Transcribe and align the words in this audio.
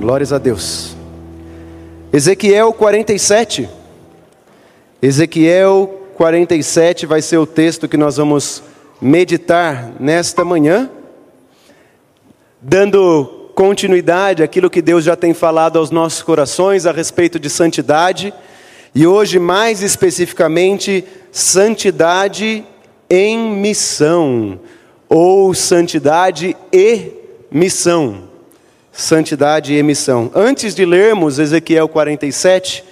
Glórias 0.00 0.32
a 0.32 0.38
Deus. 0.38 0.96
Ezequiel 2.10 2.72
47. 2.72 3.68
Ezequiel 5.02 6.06
47 6.14 7.04
vai 7.04 7.20
ser 7.20 7.36
o 7.36 7.46
texto 7.46 7.86
que 7.86 7.98
nós 7.98 8.16
vamos 8.16 8.62
meditar 8.98 9.92
nesta 10.00 10.42
manhã, 10.42 10.88
dando 12.62 13.50
continuidade 13.54 14.42
àquilo 14.42 14.70
que 14.70 14.80
Deus 14.80 15.04
já 15.04 15.14
tem 15.14 15.34
falado 15.34 15.78
aos 15.78 15.90
nossos 15.90 16.22
corações 16.22 16.86
a 16.86 16.92
respeito 16.92 17.38
de 17.38 17.50
santidade, 17.50 18.32
e 18.94 19.06
hoje, 19.06 19.38
mais 19.38 19.82
especificamente, 19.82 21.04
santidade 21.30 22.64
em 23.10 23.38
missão, 23.38 24.58
ou 25.10 25.52
santidade 25.52 26.56
e 26.72 27.12
missão 27.50 28.29
santidade 28.92 29.74
e 29.74 29.82
missão. 29.82 30.30
Antes 30.34 30.74
de 30.74 30.84
lermos 30.84 31.38
Ezequiel 31.38 31.88
47, 31.88 32.84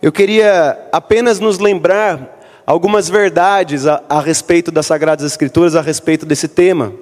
eu 0.00 0.12
queria 0.12 0.78
apenas 0.92 1.40
nos 1.40 1.58
lembrar 1.58 2.62
algumas 2.66 3.08
verdades 3.08 3.86
a, 3.86 4.02
a, 4.08 4.20
respeito 4.20 4.70
das 4.70 4.86
Sagradas 4.86 5.24
Escrituras, 5.24 5.76
a 5.76 5.80
respeito 5.80 6.24
desse 6.24 6.48
tema. 6.48 6.92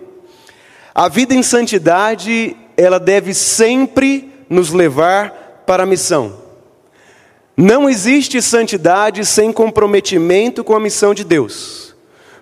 A 0.94 1.08
vida 1.08 1.34
em 1.34 1.42
santidade, 1.42 2.56
ela 2.76 2.98
deve 2.98 3.34
sempre 3.34 4.32
nos 4.48 4.72
levar 4.72 5.62
para 5.66 5.84
a 5.84 5.86
missão. 5.86 6.40
Não 7.56 7.88
existe 7.88 8.40
santidade 8.40 9.24
sem 9.24 9.52
comprometimento 9.52 10.64
com 10.64 10.74
a 10.74 10.80
missão 10.80 11.14
de 11.14 11.22
Deus. 11.22 11.94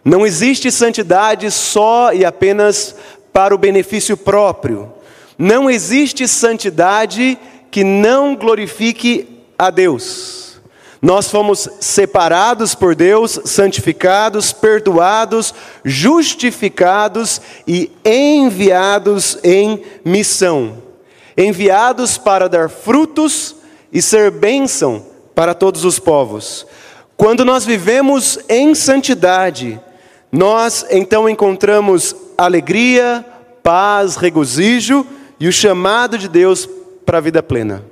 Não 0.04 0.26
existe 0.26 0.70
santidade 0.70 1.50
só 1.50 2.12
e 2.12 2.24
apenas 2.24 2.94
para 3.32 3.54
o 3.54 3.58
benefício 3.58 4.16
próprio. 4.16 4.99
Não 5.40 5.70
existe 5.70 6.28
santidade 6.28 7.38
que 7.70 7.82
não 7.82 8.36
glorifique 8.36 9.26
a 9.58 9.70
Deus. 9.70 10.60
Nós 11.00 11.30
fomos 11.30 11.66
separados 11.80 12.74
por 12.74 12.94
Deus, 12.94 13.40
santificados, 13.46 14.52
perdoados, 14.52 15.54
justificados 15.82 17.40
e 17.66 17.90
enviados 18.04 19.38
em 19.42 19.82
missão. 20.04 20.76
Enviados 21.34 22.18
para 22.18 22.46
dar 22.46 22.68
frutos 22.68 23.56
e 23.90 24.02
ser 24.02 24.30
bênção 24.30 25.06
para 25.34 25.54
todos 25.54 25.86
os 25.86 25.98
povos. 25.98 26.66
Quando 27.16 27.46
nós 27.46 27.64
vivemos 27.64 28.38
em 28.46 28.74
santidade, 28.74 29.80
nós 30.30 30.84
então 30.90 31.26
encontramos 31.26 32.14
alegria, 32.36 33.24
paz, 33.62 34.16
regozijo 34.16 35.06
e 35.40 35.48
o 35.48 35.52
chamado 35.52 36.18
de 36.18 36.28
Deus 36.28 36.68
para 37.06 37.18
a 37.18 37.20
vida 37.20 37.42
plena. 37.42 37.82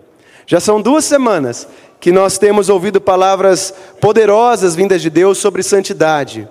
Já 0.47 0.61
são 0.61 0.81
duas 0.81 1.07
semanas 1.07 1.67
que 1.99 2.13
nós 2.13 2.39
temos 2.39 2.69
ouvido 2.69 3.01
palavras 3.01 3.75
poderosas 4.01 4.77
vindas 4.77 5.03
de 5.03 5.11
Deus 5.11 5.39
sobre 5.39 5.63
santidade. 5.63 6.47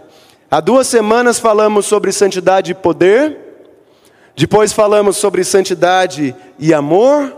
Há 0.50 0.59
duas 0.59 0.88
semanas 0.88 1.39
falamos 1.39 1.86
sobre 1.86 2.12
santidade 2.12 2.72
e 2.72 2.76
poder, 2.76 3.38
depois 4.36 4.73
falamos 4.73 5.17
sobre 5.17 5.44
santidade 5.44 6.36
e 6.59 6.73
amor, 6.73 7.36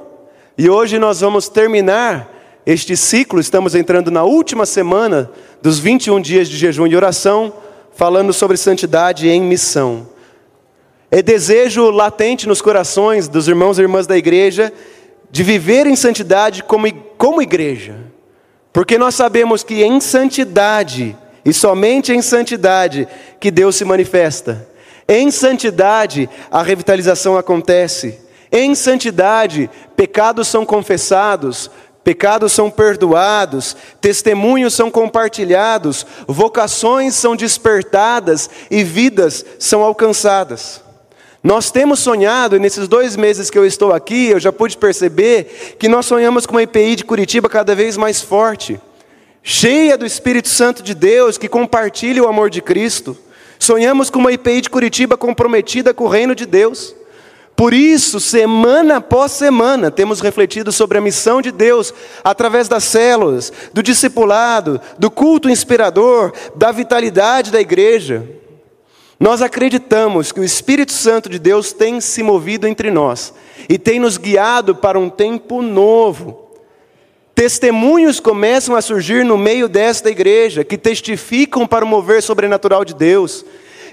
e 0.58 0.70
hoje 0.70 1.00
nós 1.00 1.22
vamos 1.22 1.48
terminar 1.50 2.30
este 2.66 2.96
ciclo, 2.96 3.40
estamos 3.40 3.74
entrando 3.74 4.12
na 4.12 4.24
última 4.24 4.66
semana 4.66 5.32
dos 5.62 5.80
21 5.80 6.22
dias 6.22 6.48
de 6.48 6.58
jejum 6.58 6.88
e 6.88 6.96
oração, 6.96 7.54
falando 7.96 8.32
sobre 8.32 8.58
santidade 8.58 9.28
em 9.28 9.42
missão. 9.42 10.08
É 11.12 11.22
desejo 11.22 11.90
latente 11.90 12.48
nos 12.48 12.62
corações 12.62 13.28
dos 13.28 13.48
irmãos 13.48 13.80
e 13.80 13.82
irmãs 13.82 14.06
da 14.06 14.18
igreja 14.18 14.72
de 15.32 15.44
viver 15.44 15.88
em 15.88 15.96
santidade 15.96 16.64
como, 16.64 16.92
como 17.18 17.42
igreja. 17.42 17.96
Porque 18.72 18.98
nós 18.98 19.16
sabemos 19.16 19.64
que 19.64 19.84
em 19.84 20.00
santidade, 20.00 21.18
e 21.44 21.52
somente 21.52 22.14
em 22.14 22.22
santidade, 22.22 23.08
que 23.40 23.50
Deus 23.50 23.76
se 23.76 23.86
manifesta. 23.86 24.68
Em 25.08 25.32
santidade, 25.32 26.30
a 26.52 26.62
revitalização 26.62 27.36
acontece. 27.36 28.20
Em 28.52 28.76
santidade, 28.76 29.70
pecados 29.96 30.48
são 30.48 30.64
confessados, 30.64 31.72
pecados 32.04 32.52
são 32.52 32.70
perdoados, 32.70 33.76
testemunhos 34.00 34.76
são 34.76 34.92
compartilhados, 34.92 36.06
vocações 36.28 37.16
são 37.16 37.36
despertadas 37.36 38.50
e 38.70 38.84
vidas 38.84 39.44
são 39.58 39.82
alcançadas. 39.82 40.89
Nós 41.42 41.72
temos 41.72 42.00
sonhado, 42.00 42.58
e 42.58 42.60
nesses 42.60 42.88
dois 42.88 43.16
meses 43.16 43.50
que 43.50 43.58
eu 43.58 43.66
estou 43.66 43.94
aqui, 43.94 44.28
eu 44.28 44.40
já 44.40 44.52
pude 44.52 44.78
perceber 44.78 45.76
que 45.80 45.88
nós 45.88 46.06
sonhamos 46.06 46.46
com 46.46 46.56
uma 46.56 46.64
IPI 46.64 46.98
de 46.98 47.06
Curitiba 47.06 47.48
cada 47.48 47.74
vez 47.74 47.96
mais 47.96 48.22
forte, 48.22 48.80
cheia 49.42 49.98
do 49.98 50.06
Espírito 50.06 50.50
Santo 50.50 50.84
de 50.84 50.94
Deus, 50.94 51.38
que 51.38 51.48
compartilha 51.48 52.22
o 52.22 52.28
amor 52.28 52.50
de 52.50 52.62
Cristo. 52.62 53.18
Sonhamos 53.58 54.10
com 54.10 54.20
uma 54.20 54.34
IPI 54.34 54.62
de 54.62 54.70
Curitiba 54.70 55.16
comprometida 55.16 55.94
com 55.94 56.04
o 56.04 56.10
reino 56.10 56.36
de 56.36 56.46
Deus. 56.46 56.94
Por 57.56 57.74
isso, 57.74 58.20
semana 58.20 58.98
após 58.98 59.32
semana, 59.32 59.90
temos 59.90 60.22
refletido 60.22 60.72
sobre 60.72 60.98
a 60.98 61.02
missão 61.02 61.42
de 61.42 61.52
Deus 61.52 61.94
através 62.24 62.68
das 62.68 62.84
células, 62.84 63.52
do 63.74 63.84
discipulado, 63.84 64.80
do 64.98 65.10
culto 65.10 65.50
inspirador, 65.50 66.34
da 66.56 66.72
vitalidade 66.72 67.52
da 67.52 67.60
igreja. 67.60 68.26
Nós 69.20 69.42
acreditamos 69.42 70.32
que 70.32 70.40
o 70.40 70.46
Espírito 70.46 70.94
Santo 70.94 71.28
de 71.28 71.38
Deus 71.38 71.74
tem 71.74 72.00
se 72.00 72.24
movido 72.24 72.66
entre 72.66 72.90
nós 72.90 73.34
e 73.68 73.78
tem 73.78 74.00
nos 74.00 74.16
guiado 74.16 74.74
para 74.74 74.98
um 74.98 75.10
tempo 75.10 75.62
novo. 75.62 76.48
Testemunhos 77.36 78.22
começam 78.22 78.78
a 78.78 78.82
surgir 78.82 79.26
no 79.26 79.38
meio 79.38 79.68
desta 79.68 80.10
igreja 80.10 80.64
que 80.64 80.78
testificam 80.78 81.68
para 81.68 81.84
o 81.84 81.88
mover 81.88 82.24
sobrenatural 82.24 82.86
de 82.86 82.94
Deus. 82.94 83.44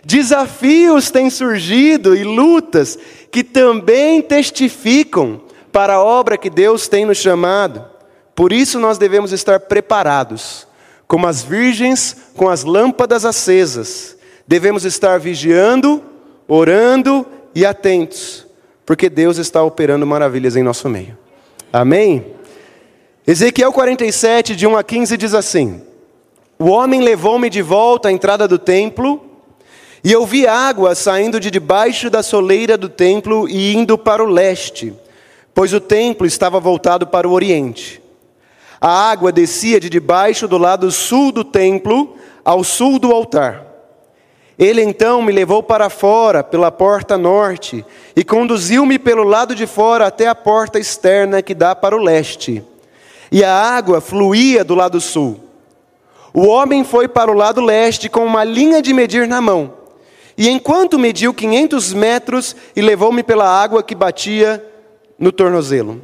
Desafios 0.05 1.11
têm 1.11 1.29
surgido 1.29 2.15
e 2.15 2.23
lutas 2.23 2.97
que 3.29 3.43
também 3.43 4.23
testificam 4.23 5.41
para 5.73 5.95
a 5.95 6.03
obra 6.03 6.39
que 6.39 6.49
Deus 6.49 6.87
tem 6.87 7.05
nos 7.05 7.19
chamado. 7.19 7.85
Por 8.33 8.53
isso 8.53 8.79
nós 8.79 8.97
devemos 8.97 9.33
estar 9.33 9.59
preparados, 9.59 10.69
como 11.09 11.27
as 11.27 11.43
virgens 11.43 12.17
com 12.37 12.49
as 12.49 12.63
lâmpadas 12.63 13.25
acesas 13.25 14.16
Devemos 14.47 14.85
estar 14.85 15.19
vigiando, 15.19 16.03
orando 16.47 17.27
e 17.55 17.67
atentos, 17.67 18.47
porque 18.85 19.11
Deus 19.11 19.39
está 19.39 19.63
operando 19.63 20.07
maravilhas 20.07 20.55
em 20.55 20.63
nosso 20.63 20.89
meio. 20.89 21.19
Amém? 21.73 22.27
Ezequiel 23.27 23.73
47, 23.73 24.55
de 24.55 24.67
1 24.67 24.77
a 24.77 24.85
15, 24.85 25.17
diz 25.17 25.35
assim: 25.35 25.83
O 26.59 26.67
homem 26.67 27.01
levou-me 27.01 27.51
de 27.51 27.61
volta 27.61 28.09
à 28.09 28.13
entrada 28.13 28.47
do 28.47 28.57
templo, 28.57 29.21
e 30.05 30.13
eu 30.13 30.25
vi 30.25 30.47
água 30.47 30.95
saindo 30.95 31.41
de 31.41 31.51
debaixo 31.51 32.09
da 32.09 32.23
soleira 32.23 32.79
do 32.79 32.89
templo 32.89 33.49
e 33.49 33.75
indo 33.75 33.99
para 33.99 34.23
o 34.23 34.29
leste, 34.29 34.95
pois 35.53 35.73
o 35.73 35.81
templo 35.81 36.25
estava 36.25 36.61
voltado 36.61 37.05
para 37.05 37.29
o 37.29 37.33
oriente. 37.33 38.01
A 38.81 39.11
água 39.11 39.33
descia 39.33 39.81
de 39.81 39.91
debaixo 39.91 40.47
do 40.47 40.57
lado 40.57 40.93
sul 40.93 41.33
do 41.33 41.43
templo 41.43 42.17
ao 42.45 42.63
sul 42.63 43.01
do 43.01 43.11
altar. 43.11 43.66
Ele 44.59 44.83
então 44.83 45.21
me 45.21 45.33
levou 45.33 45.63
para 45.63 45.91
fora, 45.91 46.43
pela 46.43 46.71
porta 46.71 47.19
norte, 47.19 47.85
e 48.15 48.25
conduziu-me 48.25 48.99
pelo 48.99 49.23
lado 49.23 49.55
de 49.55 49.67
fora 49.67 50.07
até 50.07 50.29
a 50.29 50.35
porta 50.35 50.79
externa 50.79 51.43
que 51.43 51.55
dá 51.55 51.75
para 51.75 51.95
o 51.95 52.03
leste. 52.03 52.65
E 53.31 53.45
a 53.45 53.53
água 53.53 54.01
fluía 54.01 54.65
do 54.65 54.75
lado 54.75 55.01
sul. 55.01 55.41
O 56.33 56.47
homem 56.47 56.85
foi 56.85 57.07
para 57.07 57.31
o 57.31 57.35
lado 57.35 57.61
leste 57.61 58.09
com 58.09 58.25
uma 58.25 58.45
linha 58.45 58.81
de 58.81 58.95
medir 58.95 59.29
na 59.29 59.41
mão. 59.41 59.75
E 60.39 60.49
enquanto 60.49 60.99
mediu 60.99 61.35
quinhentos 61.35 61.93
metros, 61.93 62.57
e 62.75 62.81
levou-me 62.81 63.23
pela 63.23 63.47
água 63.47 63.83
que 63.83 63.95
batia 63.95 64.65
no 65.19 65.33
tornozelo. 65.33 66.01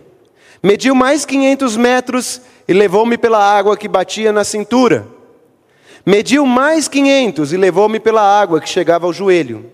Mediu 0.63 0.95
mais 0.95 1.25
quinhentos 1.25 1.77
metros, 1.77 2.41
e 2.69 2.73
levou-me 2.73 3.17
pela 3.19 3.39
água 3.39 3.77
que 3.77 3.89
batia 3.89 4.31
na 4.31 4.45
cintura. 4.45 5.07
Mediu 6.05 6.45
mais 6.45 6.89
quinhentos 6.89 7.53
e 7.53 7.57
levou-me 7.57 8.01
pela 8.01 8.23
água 8.23 8.61
que 8.61 8.69
chegava 8.69 9.07
ao 9.07 9.13
joelho. 9.13 9.71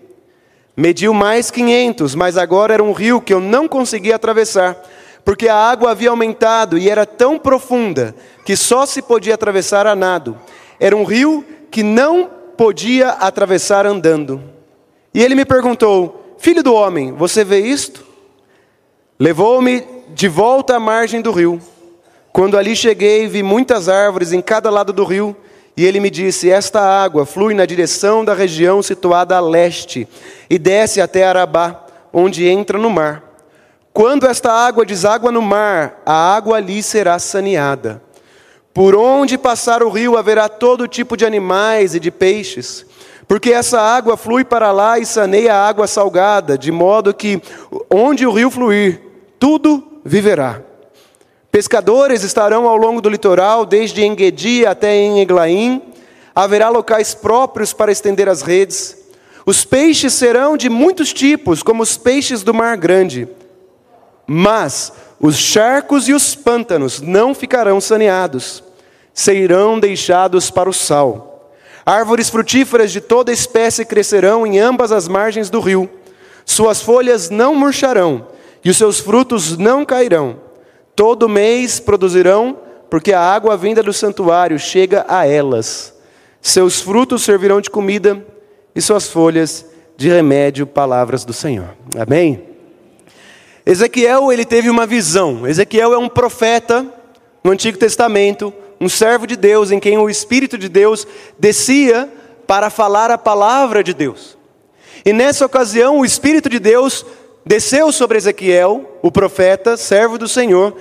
Mediu 0.77 1.11
mais 1.11 1.49
quinhentos, 1.49 2.13
mas 2.13 2.37
agora 2.37 2.73
era 2.73 2.83
um 2.83 2.91
rio 2.91 3.19
que 3.19 3.33
eu 3.33 3.39
não 3.39 3.67
conseguia 3.67 4.15
atravessar, 4.15 4.77
porque 5.25 5.49
a 5.49 5.55
água 5.55 5.91
havia 5.91 6.11
aumentado 6.11 6.77
e 6.77 6.87
era 6.87 7.05
tão 7.05 7.39
profunda 7.39 8.15
que 8.45 8.55
só 8.55 8.85
se 8.85 9.01
podia 9.01 9.33
atravessar 9.33 9.87
a 9.87 9.95
nado. 9.95 10.37
Era 10.79 10.95
um 10.95 11.03
rio 11.03 11.43
que 11.71 11.81
não 11.81 12.29
podia 12.55 13.09
atravessar 13.09 13.85
andando. 13.87 14.41
E 15.13 15.23
ele 15.23 15.33
me 15.33 15.45
perguntou: 15.45 16.35
Filho 16.37 16.61
do 16.61 16.73
homem, 16.73 17.11
você 17.11 17.43
vê 17.43 17.59
isto? 17.59 18.05
Levou-me 19.19 19.83
de 20.09 20.27
volta 20.27 20.75
à 20.75 20.79
margem 20.79 21.21
do 21.21 21.31
rio. 21.31 21.59
Quando 22.31 22.55
ali 22.55 22.75
cheguei, 22.75 23.27
vi 23.27 23.41
muitas 23.41 23.89
árvores 23.89 24.31
em 24.31 24.41
cada 24.41 24.69
lado 24.69 24.93
do 24.93 25.03
rio 25.03 25.35
e 25.75 25.85
ele 25.85 25.99
me 25.99 26.09
disse: 26.09 26.49
Esta 26.49 26.81
água 26.81 27.25
flui 27.25 27.53
na 27.53 27.65
direção 27.65 28.23
da 28.23 28.33
região 28.33 28.81
situada 28.81 29.37
a 29.37 29.39
leste 29.39 30.07
e 30.49 30.57
desce 30.57 31.01
até 31.01 31.25
Arabá, 31.25 31.85
onde 32.11 32.47
entra 32.47 32.77
no 32.77 32.89
mar. 32.89 33.23
Quando 33.93 34.27
esta 34.27 34.51
água 34.51 34.85
deságua 34.85 35.31
no 35.31 35.41
mar, 35.41 36.01
a 36.05 36.35
água 36.35 36.57
ali 36.57 36.81
será 36.83 37.17
saneada. 37.19 38.01
Por 38.73 38.95
onde 38.95 39.37
passar 39.37 39.83
o 39.83 39.89
rio 39.89 40.17
haverá 40.17 40.47
todo 40.47 40.87
tipo 40.87 41.17
de 41.17 41.25
animais 41.25 41.95
e 41.95 41.99
de 41.99 42.11
peixes, 42.11 42.85
porque 43.27 43.51
essa 43.51 43.81
água 43.81 44.15
flui 44.15 44.43
para 44.43 44.71
lá 44.71 44.99
e 44.99 45.05
saneia 45.05 45.53
a 45.53 45.67
água 45.67 45.87
salgada, 45.87 46.57
de 46.57 46.71
modo 46.71 47.13
que 47.13 47.41
onde 47.89 48.25
o 48.25 48.31
rio 48.31 48.49
fluir, 48.49 49.01
tudo 49.37 50.01
viverá. 50.05 50.61
Pescadores 51.51 52.23
estarão 52.23 52.67
ao 52.67 52.77
longo 52.77 53.01
do 53.01 53.09
litoral, 53.09 53.65
desde 53.65 54.05
Enguedi 54.05 54.65
até 54.67 54.95
em 54.95 55.19
Eglaim. 55.19 55.81
Haverá 56.35 56.69
locais 56.69 57.15
próprios 57.15 57.73
para 57.73 57.91
estender 57.91 58.29
as 58.29 58.43
redes. 58.43 58.95
Os 59.45 59.65
peixes 59.65 60.13
serão 60.13 60.55
de 60.55 60.69
muitos 60.69 61.11
tipos, 61.11 61.63
como 61.63 61.81
os 61.81 61.97
peixes 61.97 62.43
do 62.43 62.53
mar 62.53 62.77
grande. 62.77 63.27
Mas 64.27 64.93
os 65.19 65.37
charcos 65.37 66.07
e 66.07 66.13
os 66.13 66.35
pântanos 66.35 67.01
não 67.01 67.33
ficarão 67.33 67.81
saneados, 67.81 68.63
serão 69.11 69.79
deixados 69.79 70.51
para 70.51 70.69
o 70.69 70.73
sal. 70.73 71.51
Árvores 71.83 72.29
frutíferas 72.29 72.91
de 72.91 73.01
toda 73.01 73.33
espécie 73.33 73.83
crescerão 73.83 74.45
em 74.45 74.59
ambas 74.59 74.91
as 74.91 75.07
margens 75.07 75.49
do 75.49 75.59
rio. 75.59 75.89
Suas 76.45 76.79
folhas 76.79 77.31
não 77.31 77.55
murcharão 77.55 78.27
e 78.63 78.69
os 78.69 78.77
seus 78.77 78.99
frutos 78.99 79.57
não 79.57 79.83
cairão 79.83 80.48
Todo 80.99 81.29
mês 81.29 81.79
produzirão, 81.79 82.57
porque 82.89 83.13
a 83.13 83.21
água 83.21 83.55
vinda 83.55 83.81
do 83.81 83.93
santuário 83.93 84.59
chega 84.59 85.05
a 85.07 85.25
elas. 85.25 85.93
Seus 86.41 86.81
frutos 86.81 87.23
servirão 87.23 87.61
de 87.61 87.69
comida 87.69 88.21
e 88.75 88.81
suas 88.81 89.07
folhas 89.07 89.65
de 89.95 90.09
remédio, 90.09 90.67
palavras 90.67 91.23
do 91.23 91.31
Senhor. 91.31 91.69
Amém? 91.97 92.43
Ezequiel, 93.65 94.29
ele 94.29 94.43
teve 94.43 94.69
uma 94.69 94.85
visão. 94.85 95.47
Ezequiel 95.47 95.93
é 95.93 95.97
um 95.97 96.09
profeta 96.09 96.85
no 97.45 97.51
Antigo 97.51 97.77
Testamento, 97.77 98.53
um 98.77 98.89
servo 98.89 99.25
de 99.25 99.37
Deus 99.37 99.71
em 99.71 99.79
quem 99.79 99.97
o 99.97 100.09
Espírito 100.09 100.57
de 100.57 100.67
Deus 100.67 101.07
descia 101.39 102.11
para 102.45 102.69
falar 102.69 103.09
a 103.09 103.17
palavra 103.17 103.81
de 103.81 103.93
Deus. 103.93 104.37
E 105.05 105.13
nessa 105.13 105.45
ocasião, 105.45 105.99
o 105.99 106.05
Espírito 106.05 106.49
de 106.49 106.59
Deus 106.59 107.05
desceu 107.45 107.91
sobre 107.91 108.17
Ezequiel, 108.17 108.99
o 109.01 109.11
profeta, 109.11 109.77
servo 109.77 110.17
do 110.17 110.27
Senhor, 110.27 110.75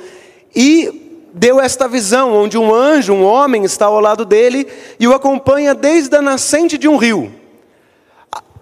e 0.54 1.28
deu 1.32 1.60
esta 1.60 1.86
visão, 1.86 2.34
onde 2.34 2.58
um 2.58 2.74
anjo, 2.74 3.12
um 3.12 3.24
homem, 3.24 3.64
está 3.64 3.86
ao 3.86 4.00
lado 4.00 4.24
dele 4.24 4.66
e 4.98 5.06
o 5.06 5.14
acompanha 5.14 5.74
desde 5.74 6.16
a 6.16 6.22
nascente 6.22 6.76
de 6.76 6.88
um 6.88 6.96
rio. 6.96 7.32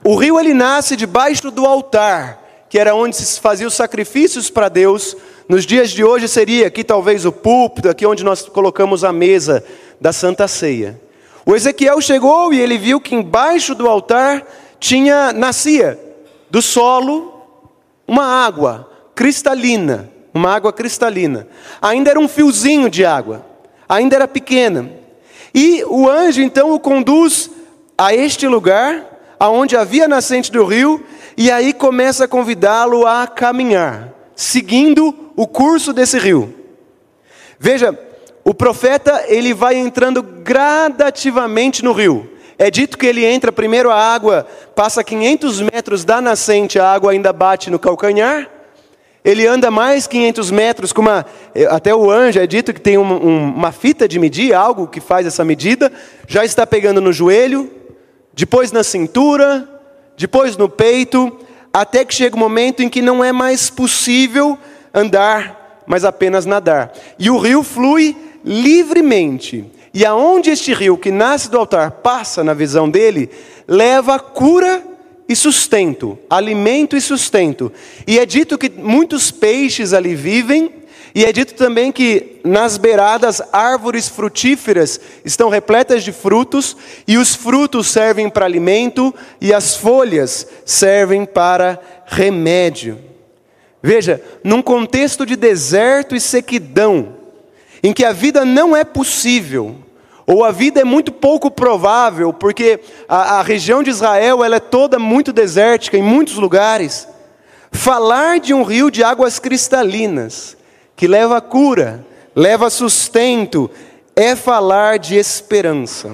O 0.04 0.14
rio 0.14 0.38
ele 0.38 0.54
nasce 0.54 0.94
debaixo 0.94 1.50
do 1.50 1.66
altar, 1.66 2.66
que 2.68 2.78
era 2.78 2.94
onde 2.94 3.16
se 3.16 3.40
fazia 3.40 3.66
os 3.66 3.74
sacrifícios 3.74 4.50
para 4.50 4.68
Deus. 4.68 5.16
Nos 5.48 5.64
dias 5.64 5.90
de 5.90 6.04
hoje 6.04 6.28
seria 6.28 6.66
aqui 6.66 6.84
talvez 6.84 7.24
o 7.24 7.32
púlpito, 7.32 7.88
aqui 7.88 8.06
onde 8.06 8.24
nós 8.24 8.42
colocamos 8.42 9.04
a 9.04 9.12
mesa 9.12 9.64
da 10.00 10.12
Santa 10.12 10.46
Ceia. 10.46 11.00
O 11.44 11.54
Ezequiel 11.54 12.00
chegou 12.00 12.52
e 12.52 12.60
ele 12.60 12.76
viu 12.76 13.00
que 13.00 13.14
embaixo 13.14 13.74
do 13.74 13.88
altar 13.88 14.46
tinha 14.78 15.32
nascia 15.32 15.98
do 16.50 16.60
solo 16.60 17.35
uma 18.06 18.24
água 18.24 18.90
cristalina, 19.14 20.10
uma 20.32 20.54
água 20.54 20.72
cristalina. 20.72 21.48
Ainda 21.80 22.10
era 22.10 22.20
um 22.20 22.28
fiozinho 22.28 22.90
de 22.90 23.04
água, 23.04 23.44
ainda 23.88 24.16
era 24.16 24.28
pequena. 24.28 24.90
E 25.54 25.82
o 25.84 26.08
anjo 26.08 26.42
então 26.42 26.72
o 26.72 26.80
conduz 26.80 27.50
a 27.96 28.14
este 28.14 28.46
lugar, 28.46 29.34
aonde 29.40 29.76
havia 29.76 30.06
nascente 30.06 30.52
do 30.52 30.64
rio, 30.64 31.04
e 31.36 31.50
aí 31.50 31.72
começa 31.72 32.24
a 32.24 32.28
convidá-lo 32.28 33.06
a 33.06 33.26
caminhar, 33.26 34.12
seguindo 34.34 35.32
o 35.34 35.46
curso 35.46 35.92
desse 35.92 36.18
rio. 36.18 36.54
Veja, 37.58 37.98
o 38.44 38.54
profeta 38.54 39.24
ele 39.26 39.52
vai 39.52 39.76
entrando 39.76 40.22
gradativamente 40.22 41.82
no 41.82 41.92
rio. 41.92 42.30
É 42.58 42.70
dito 42.70 42.96
que 42.96 43.06
ele 43.06 43.24
entra 43.24 43.52
primeiro 43.52 43.90
a 43.90 43.96
água, 43.96 44.46
passa 44.74 45.04
500 45.04 45.60
metros 45.60 46.04
da 46.04 46.20
nascente, 46.20 46.78
a 46.78 46.90
água 46.90 47.12
ainda 47.12 47.32
bate 47.32 47.70
no 47.70 47.78
calcanhar. 47.78 48.50
Ele 49.22 49.46
anda 49.46 49.70
mais 49.70 50.06
500 50.06 50.50
metros 50.50 50.92
com 50.92 51.02
uma. 51.02 51.26
Até 51.68 51.94
o 51.94 52.10
anjo 52.10 52.38
é 52.38 52.46
dito 52.46 52.72
que 52.72 52.80
tem 52.80 52.96
uma, 52.96 53.16
uma 53.16 53.72
fita 53.72 54.08
de 54.08 54.18
medir, 54.18 54.54
algo 54.54 54.86
que 54.86 55.00
faz 55.00 55.26
essa 55.26 55.44
medida. 55.44 55.92
Já 56.28 56.44
está 56.44 56.66
pegando 56.66 57.00
no 57.00 57.12
joelho, 57.12 57.70
depois 58.32 58.70
na 58.70 58.84
cintura, 58.84 59.68
depois 60.16 60.56
no 60.56 60.68
peito, 60.68 61.36
até 61.72 62.04
que 62.04 62.14
chega 62.14 62.36
o 62.36 62.38
um 62.38 62.42
momento 62.42 62.82
em 62.82 62.88
que 62.88 63.02
não 63.02 63.22
é 63.22 63.32
mais 63.32 63.68
possível 63.68 64.56
andar, 64.94 65.82
mas 65.86 66.04
apenas 66.04 66.46
nadar. 66.46 66.92
E 67.18 67.28
o 67.28 67.38
rio 67.38 67.62
flui 67.62 68.16
livremente. 68.44 69.70
E 69.96 70.04
aonde 70.04 70.50
este 70.50 70.74
rio 70.74 70.98
que 70.98 71.10
nasce 71.10 71.50
do 71.50 71.56
altar 71.56 71.90
passa 71.90 72.44
na 72.44 72.52
visão 72.52 72.86
dele, 72.86 73.30
leva 73.66 74.18
cura 74.18 74.84
e 75.26 75.34
sustento, 75.34 76.18
alimento 76.28 76.94
e 76.94 77.00
sustento. 77.00 77.72
E 78.06 78.18
é 78.18 78.26
dito 78.26 78.58
que 78.58 78.68
muitos 78.68 79.30
peixes 79.30 79.94
ali 79.94 80.14
vivem, 80.14 80.70
e 81.14 81.24
é 81.24 81.32
dito 81.32 81.54
também 81.54 81.90
que 81.90 82.42
nas 82.44 82.76
beiradas 82.76 83.40
árvores 83.50 84.06
frutíferas 84.06 85.00
estão 85.24 85.48
repletas 85.48 86.04
de 86.04 86.12
frutos, 86.12 86.76
e 87.08 87.16
os 87.16 87.34
frutos 87.34 87.86
servem 87.86 88.28
para 88.28 88.44
alimento, 88.44 89.14
e 89.40 89.50
as 89.50 89.76
folhas 89.76 90.46
servem 90.66 91.24
para 91.24 91.80
remédio. 92.04 92.98
Veja, 93.82 94.22
num 94.44 94.60
contexto 94.60 95.24
de 95.24 95.36
deserto 95.36 96.14
e 96.14 96.20
sequidão, 96.20 97.16
em 97.82 97.94
que 97.94 98.04
a 98.04 98.12
vida 98.12 98.44
não 98.44 98.76
é 98.76 98.84
possível, 98.84 99.85
ou 100.26 100.44
a 100.44 100.50
vida 100.50 100.80
é 100.80 100.84
muito 100.84 101.12
pouco 101.12 101.50
provável, 101.50 102.32
porque 102.32 102.80
a, 103.08 103.38
a 103.38 103.42
região 103.42 103.82
de 103.82 103.90
Israel 103.90 104.44
ela 104.44 104.56
é 104.56 104.60
toda 104.60 104.98
muito 104.98 105.32
desértica 105.32 105.96
em 105.96 106.02
muitos 106.02 106.34
lugares. 106.34 107.06
Falar 107.70 108.40
de 108.40 108.52
um 108.52 108.64
rio 108.64 108.90
de 108.90 109.04
águas 109.04 109.38
cristalinas, 109.38 110.56
que 110.96 111.06
leva 111.06 111.40
cura, 111.40 112.04
leva 112.34 112.70
sustento, 112.70 113.70
é 114.16 114.34
falar 114.34 114.98
de 114.98 115.14
esperança. 115.14 116.12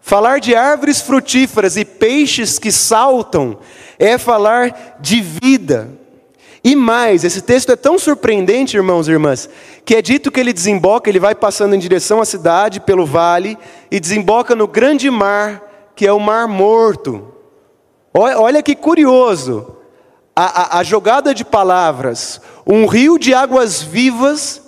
Falar 0.00 0.38
de 0.38 0.54
árvores 0.54 1.00
frutíferas 1.00 1.76
e 1.76 1.84
peixes 1.84 2.58
que 2.58 2.70
saltam 2.70 3.58
é 3.98 4.18
falar 4.18 4.98
de 5.00 5.20
vida. 5.20 5.88
E 6.66 6.74
mais, 6.74 7.22
esse 7.22 7.42
texto 7.42 7.70
é 7.70 7.76
tão 7.76 7.96
surpreendente, 7.96 8.76
irmãos 8.76 9.06
e 9.06 9.12
irmãs, 9.12 9.48
que 9.84 9.94
é 9.94 10.02
dito 10.02 10.32
que 10.32 10.40
ele 10.40 10.52
desemboca, 10.52 11.08
ele 11.08 11.20
vai 11.20 11.32
passando 11.32 11.76
em 11.76 11.78
direção 11.78 12.20
à 12.20 12.24
cidade, 12.24 12.80
pelo 12.80 13.06
vale, 13.06 13.56
e 13.88 14.00
desemboca 14.00 14.52
no 14.56 14.66
grande 14.66 15.08
mar, 15.08 15.62
que 15.94 16.04
é 16.04 16.12
o 16.12 16.18
Mar 16.18 16.48
Morto. 16.48 17.32
Olha, 18.12 18.64
que 18.64 18.74
curioso, 18.74 19.76
a, 20.34 20.78
a, 20.78 20.78
a 20.80 20.82
jogada 20.82 21.32
de 21.32 21.44
palavras. 21.44 22.40
Um 22.66 22.86
rio 22.86 23.16
de 23.16 23.32
águas 23.32 23.80
vivas 23.80 24.60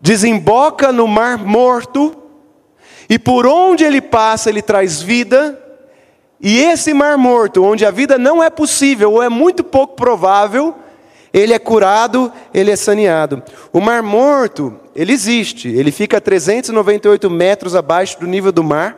desemboca 0.00 0.92
no 0.92 1.08
Mar 1.08 1.36
Morto, 1.36 2.14
e 3.10 3.18
por 3.18 3.44
onde 3.44 3.82
ele 3.82 4.00
passa, 4.00 4.50
ele 4.50 4.62
traz 4.62 5.02
vida, 5.02 5.60
e 6.40 6.58
esse 6.58 6.92
mar 6.92 7.16
morto, 7.16 7.64
onde 7.64 7.84
a 7.86 7.90
vida 7.90 8.18
não 8.18 8.42
é 8.42 8.50
possível 8.50 9.12
ou 9.14 9.22
é 9.22 9.28
muito 9.28 9.64
pouco 9.64 9.96
provável, 9.96 10.74
ele 11.32 11.52
é 11.52 11.58
curado, 11.58 12.32
ele 12.52 12.70
é 12.70 12.76
saneado. 12.76 13.42
O 13.72 13.80
mar 13.80 14.02
morto, 14.02 14.74
ele 14.94 15.12
existe, 15.12 15.68
ele 15.68 15.90
fica 15.90 16.18
a 16.18 16.20
398 16.20 17.28
metros 17.30 17.74
abaixo 17.74 18.18
do 18.20 18.26
nível 18.26 18.52
do 18.52 18.64
mar, 18.64 18.96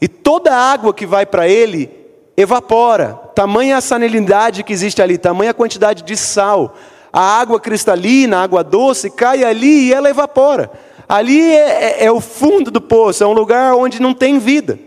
e 0.00 0.06
toda 0.06 0.54
a 0.54 0.72
água 0.72 0.94
que 0.94 1.04
vai 1.04 1.26
para 1.26 1.48
ele 1.48 1.90
evapora. 2.36 3.14
Tamanha 3.34 3.78
a 3.78 3.80
salinidade 3.80 4.62
que 4.62 4.72
existe 4.72 5.02
ali, 5.02 5.18
tamanha 5.18 5.50
a 5.50 5.54
quantidade 5.54 6.02
de 6.04 6.16
sal. 6.16 6.76
A 7.12 7.40
água 7.40 7.58
cristalina, 7.58 8.38
a 8.38 8.42
água 8.42 8.62
doce, 8.62 9.10
cai 9.10 9.42
ali 9.42 9.88
e 9.88 9.92
ela 9.92 10.08
evapora. 10.08 10.70
Ali 11.08 11.40
é, 11.40 12.02
é, 12.02 12.04
é 12.04 12.12
o 12.12 12.20
fundo 12.20 12.70
do 12.70 12.80
poço, 12.80 13.24
é 13.24 13.26
um 13.26 13.32
lugar 13.32 13.74
onde 13.74 14.00
não 14.00 14.14
tem 14.14 14.38
vida. 14.38 14.78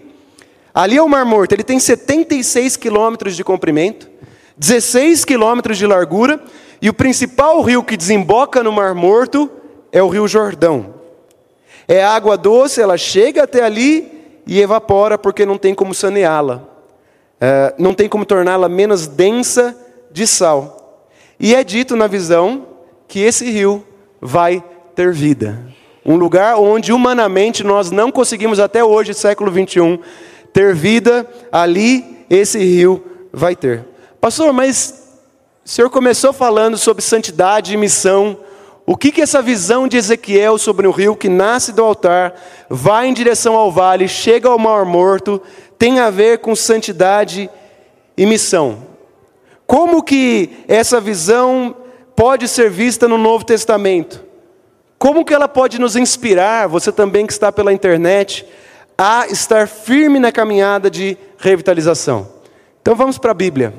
Ali 0.73 0.97
é 0.97 1.01
o 1.01 1.09
Mar 1.09 1.25
Morto, 1.25 1.51
ele 1.53 1.63
tem 1.63 1.79
76 1.79 2.77
quilômetros 2.77 3.35
de 3.35 3.43
comprimento, 3.43 4.09
16 4.57 5.25
quilômetros 5.25 5.77
de 5.77 5.85
largura, 5.85 6.41
e 6.81 6.89
o 6.89 6.93
principal 6.93 7.61
rio 7.61 7.83
que 7.83 7.97
desemboca 7.97 8.63
no 8.63 8.71
Mar 8.71 8.95
Morto 8.95 9.49
é 9.91 10.01
o 10.01 10.07
Rio 10.07 10.27
Jordão. 10.27 10.95
É 11.87 12.03
água 12.03 12.37
doce, 12.37 12.81
ela 12.81 12.97
chega 12.97 13.43
até 13.43 13.63
ali 13.63 14.41
e 14.47 14.61
evapora 14.61 15.17
porque 15.17 15.45
não 15.45 15.57
tem 15.57 15.75
como 15.75 15.93
saneá-la, 15.93 16.63
é, 17.39 17.73
não 17.77 17.93
tem 17.93 18.07
como 18.07 18.25
torná-la 18.25 18.69
menos 18.69 19.07
densa 19.07 19.77
de 20.09 20.25
sal. 20.25 21.05
E 21.39 21.53
é 21.53 21.63
dito 21.63 21.95
na 21.95 22.07
visão 22.07 22.67
que 23.07 23.19
esse 23.19 23.49
rio 23.49 23.85
vai 24.21 24.63
ter 24.95 25.11
vida. 25.11 25.59
Um 26.05 26.15
lugar 26.15 26.55
onde 26.57 26.93
humanamente 26.93 27.63
nós 27.63 27.91
não 27.91 28.11
conseguimos 28.11 28.59
até 28.59 28.83
hoje, 28.83 29.13
século 29.13 29.51
21, 29.51 29.99
ter 30.53 30.73
vida, 30.73 31.27
ali 31.51 32.25
esse 32.29 32.59
rio 32.59 33.03
vai 33.31 33.55
ter. 33.55 33.85
Pastor, 34.19 34.53
mas 34.53 35.01
o 35.65 35.69
Senhor 35.69 35.89
começou 35.89 36.33
falando 36.33 36.77
sobre 36.77 37.01
santidade 37.01 37.73
e 37.73 37.77
missão. 37.77 38.37
O 38.85 38.97
que, 38.97 39.11
que 39.11 39.21
essa 39.21 39.41
visão 39.41 39.87
de 39.87 39.97
Ezequiel 39.97 40.57
sobre 40.57 40.87
o 40.87 40.91
rio 40.91 41.15
que 41.15 41.29
nasce 41.29 41.71
do 41.71 41.83
altar, 41.83 42.33
vai 42.69 43.07
em 43.07 43.13
direção 43.13 43.55
ao 43.55 43.71
vale, 43.71 44.07
chega 44.07 44.49
ao 44.49 44.59
mar 44.59 44.85
morto, 44.85 45.41
tem 45.77 45.99
a 45.99 46.09
ver 46.09 46.39
com 46.39 46.55
santidade 46.55 47.49
e 48.17 48.25
missão? 48.25 48.87
Como 49.65 50.03
que 50.03 50.65
essa 50.67 50.99
visão 50.99 51.75
pode 52.15 52.47
ser 52.47 52.69
vista 52.69 53.07
no 53.07 53.17
Novo 53.17 53.45
Testamento? 53.45 54.21
Como 54.99 55.23
que 55.23 55.33
ela 55.33 55.47
pode 55.47 55.79
nos 55.79 55.95
inspirar, 55.95 56.67
você 56.67 56.91
também 56.91 57.25
que 57.25 57.33
está 57.33 57.51
pela 57.51 57.71
internet, 57.71 58.45
a 59.03 59.25
estar 59.25 59.67
firme 59.67 60.19
na 60.19 60.31
caminhada 60.31 60.87
de 60.87 61.17
revitalização? 61.39 62.29
Então 62.83 62.93
vamos 62.93 63.17
para 63.17 63.31
a 63.31 63.33
Bíblia. 63.33 63.73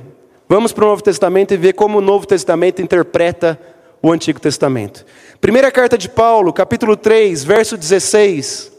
Vamos 0.48 0.72
para 0.72 0.84
o 0.84 0.88
Novo 0.88 1.00
Testamento 1.00 1.54
e 1.54 1.56
ver 1.56 1.74
como 1.74 1.98
o 1.98 2.00
Novo 2.00 2.26
Testamento 2.26 2.82
interpreta 2.82 3.56
o 4.02 4.10
Antigo 4.10 4.40
Testamento. 4.40 5.06
Primeira 5.40 5.70
carta 5.70 5.96
de 5.96 6.08
Paulo, 6.08 6.52
capítulo 6.52 6.96
3, 6.96 7.44
verso 7.44 7.76
16, 7.76 8.72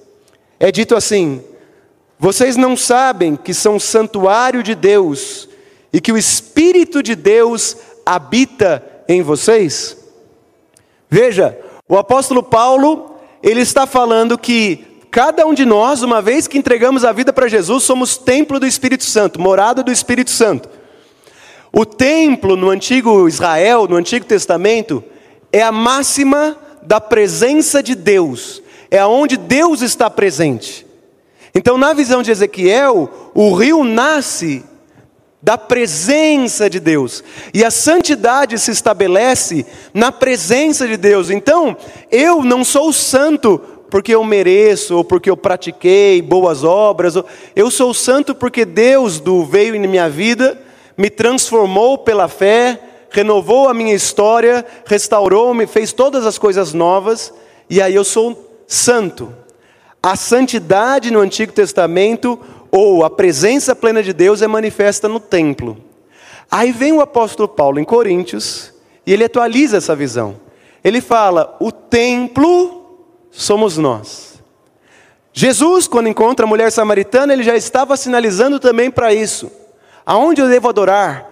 é 0.59 0.69
dito 0.69 0.97
assim: 0.97 1.41
Vocês 2.19 2.57
não 2.57 2.75
sabem 2.75 3.37
que 3.37 3.53
são 3.53 3.79
santuário 3.79 4.61
de 4.61 4.75
Deus 4.75 5.47
e 5.93 6.01
que 6.01 6.11
o 6.11 6.17
Espírito 6.17 7.01
de 7.01 7.15
Deus 7.15 7.77
habita 8.05 8.83
em 9.07 9.21
vocês? 9.21 9.95
Veja, 11.09 11.57
o 11.87 11.97
apóstolo 11.97 12.43
Paulo, 12.43 13.15
ele 13.41 13.61
está 13.61 13.87
falando 13.87 14.37
que 14.37 14.92
cada 15.13 15.45
um 15.45 15.53
de 15.53 15.63
nós, 15.63 16.01
uma 16.01 16.23
vez 16.23 16.47
que 16.47 16.57
entregamos 16.57 17.05
a 17.05 17.11
vida 17.11 17.31
para 17.31 17.47
Jesus, 17.47 17.83
somos 17.83 18.17
templo 18.17 18.59
do 18.59 18.65
Espírito 18.65 19.03
Santo, 19.03 19.39
morada 19.39 19.83
do 19.83 19.91
Espírito 19.91 20.31
Santo. 20.31 20.67
O 21.71 21.85
templo 21.85 22.55
no 22.55 22.71
antigo 22.71 23.27
Israel, 23.27 23.87
no 23.87 23.95
Antigo 23.95 24.25
Testamento, 24.25 25.03
é 25.51 25.61
a 25.61 25.71
máxima 25.71 26.57
da 26.81 26.99
presença 26.99 27.83
de 27.83 27.93
Deus, 27.93 28.63
é 28.89 28.97
aonde 28.97 29.37
Deus 29.37 29.83
está 29.83 30.09
presente. 30.09 30.83
Então, 31.53 31.77
na 31.77 31.93
visão 31.93 32.23
de 32.23 32.31
Ezequiel, 32.31 33.31
o 33.35 33.53
rio 33.53 33.83
nasce 33.83 34.65
da 35.43 35.59
presença 35.59 36.67
de 36.69 36.79
Deus. 36.79 37.23
E 37.53 37.63
a 37.63 37.69
santidade 37.69 38.57
se 38.57 38.71
estabelece 38.71 39.63
na 39.93 40.11
presença 40.11 40.87
de 40.87 40.97
Deus. 40.97 41.29
Então, 41.29 41.77
eu 42.09 42.43
não 42.43 42.63
sou 42.63 42.91
santo 42.91 43.61
porque 43.93 44.15
eu 44.15 44.23
mereço 44.23 44.97
ou 44.97 45.03
porque 45.03 45.29
eu 45.29 45.37
pratiquei 45.37 46.19
boas 46.19 46.63
obras. 46.63 47.13
Eu 47.55 47.69
sou 47.69 47.93
santo 47.93 48.33
porque 48.33 48.65
Deus 48.65 49.19
do 49.19 49.45
veio 49.45 49.75
em 49.75 49.87
minha 49.87 50.09
vida, 50.09 50.59
me 50.97 51.11
transformou 51.11 51.99
pela 51.99 52.27
fé, 52.27 52.79
renovou 53.11 53.69
a 53.69 53.73
minha 53.73 53.93
história, 53.93 54.65
restaurou-me, 54.87 55.67
fez 55.67 55.93
todas 55.93 56.25
as 56.25 56.39
coisas 56.39 56.73
novas, 56.73 57.31
e 57.69 57.79
aí 57.79 57.93
eu 57.93 58.03
sou 58.03 58.63
santo. 58.65 59.31
A 60.01 60.15
santidade 60.15 61.11
no 61.11 61.19
Antigo 61.19 61.51
Testamento 61.51 62.39
ou 62.71 63.05
a 63.05 63.11
presença 63.11 63.75
plena 63.75 64.01
de 64.01 64.11
Deus 64.11 64.41
é 64.41 64.47
manifesta 64.47 65.07
no 65.07 65.19
templo. 65.19 65.77
Aí 66.49 66.71
vem 66.71 66.93
o 66.93 67.01
apóstolo 67.01 67.47
Paulo 67.47 67.79
em 67.79 67.85
Coríntios 67.85 68.73
e 69.05 69.13
ele 69.13 69.25
atualiza 69.25 69.77
essa 69.77 69.95
visão. 69.95 70.37
Ele 70.83 70.99
fala: 70.99 71.55
o 71.59 71.71
templo 71.71 72.82
somos 73.33 73.77
nós. 73.77 74.41
Jesus, 75.33 75.87
quando 75.87 76.07
encontra 76.07 76.45
a 76.45 76.49
mulher 76.49 76.71
samaritana, 76.71 77.33
ele 77.33 77.43
já 77.43 77.55
estava 77.55 77.97
sinalizando 77.97 78.59
também 78.59 78.91
para 78.91 79.13
isso. 79.13 79.51
Aonde 80.05 80.41
eu 80.41 80.47
devo 80.47 80.69
adorar? 80.69 81.29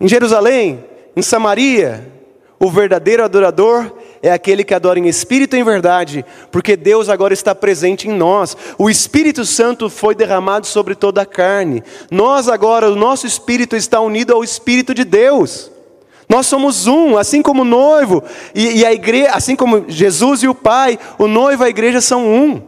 Em 0.00 0.08
Jerusalém? 0.08 0.84
Em 1.14 1.22
Samaria? 1.22 2.12
O 2.58 2.70
verdadeiro 2.70 3.22
adorador 3.22 3.92
é 4.22 4.32
aquele 4.32 4.64
que 4.64 4.74
adora 4.74 4.98
em 4.98 5.06
espírito 5.06 5.54
e 5.54 5.60
em 5.60 5.64
verdade, 5.64 6.24
porque 6.50 6.74
Deus 6.74 7.08
agora 7.08 7.34
está 7.34 7.54
presente 7.54 8.08
em 8.08 8.12
nós. 8.12 8.56
O 8.78 8.88
Espírito 8.88 9.44
Santo 9.44 9.90
foi 9.90 10.14
derramado 10.14 10.66
sobre 10.66 10.94
toda 10.94 11.22
a 11.22 11.26
carne. 11.26 11.84
Nós 12.10 12.48
agora, 12.48 12.90
o 12.90 12.96
nosso 12.96 13.26
espírito 13.26 13.76
está 13.76 14.00
unido 14.00 14.32
ao 14.32 14.42
Espírito 14.42 14.94
de 14.94 15.04
Deus. 15.04 15.70
Nós 16.28 16.46
somos 16.46 16.86
um, 16.86 17.16
assim 17.16 17.40
como 17.40 17.62
o 17.62 17.64
noivo 17.64 18.22
e, 18.54 18.78
e 18.78 18.86
a 18.86 18.92
igreja, 18.92 19.30
assim 19.32 19.54
como 19.54 19.84
Jesus 19.88 20.42
e 20.42 20.48
o 20.48 20.54
Pai, 20.54 20.98
o 21.18 21.26
noivo 21.26 21.62
e 21.62 21.66
a 21.66 21.70
igreja 21.70 22.00
são 22.00 22.26
um. 22.26 22.62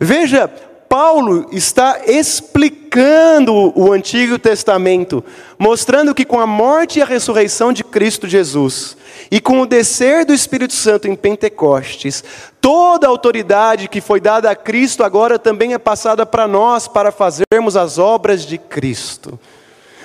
Veja, 0.00 0.50
Paulo 0.92 1.48
está 1.50 2.02
explicando 2.06 3.72
o 3.74 3.92
Antigo 3.92 4.38
Testamento, 4.38 5.24
mostrando 5.58 6.14
que 6.14 6.22
com 6.22 6.38
a 6.38 6.46
morte 6.46 6.98
e 6.98 7.02
a 7.02 7.06
ressurreição 7.06 7.72
de 7.72 7.82
Cristo 7.82 8.28
Jesus, 8.28 8.94
e 9.30 9.40
com 9.40 9.62
o 9.62 9.66
descer 9.66 10.26
do 10.26 10.34
Espírito 10.34 10.74
Santo 10.74 11.08
em 11.08 11.16
Pentecostes, 11.16 12.22
toda 12.60 13.06
a 13.06 13.10
autoridade 13.10 13.88
que 13.88 14.02
foi 14.02 14.20
dada 14.20 14.50
a 14.50 14.54
Cristo 14.54 15.02
agora 15.02 15.38
também 15.38 15.72
é 15.72 15.78
passada 15.78 16.26
para 16.26 16.46
nós, 16.46 16.86
para 16.86 17.10
fazermos 17.10 17.74
as 17.74 17.96
obras 17.98 18.44
de 18.44 18.58
Cristo. 18.58 19.40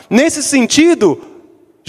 Nesse 0.10 0.42
sentido, 0.42 1.20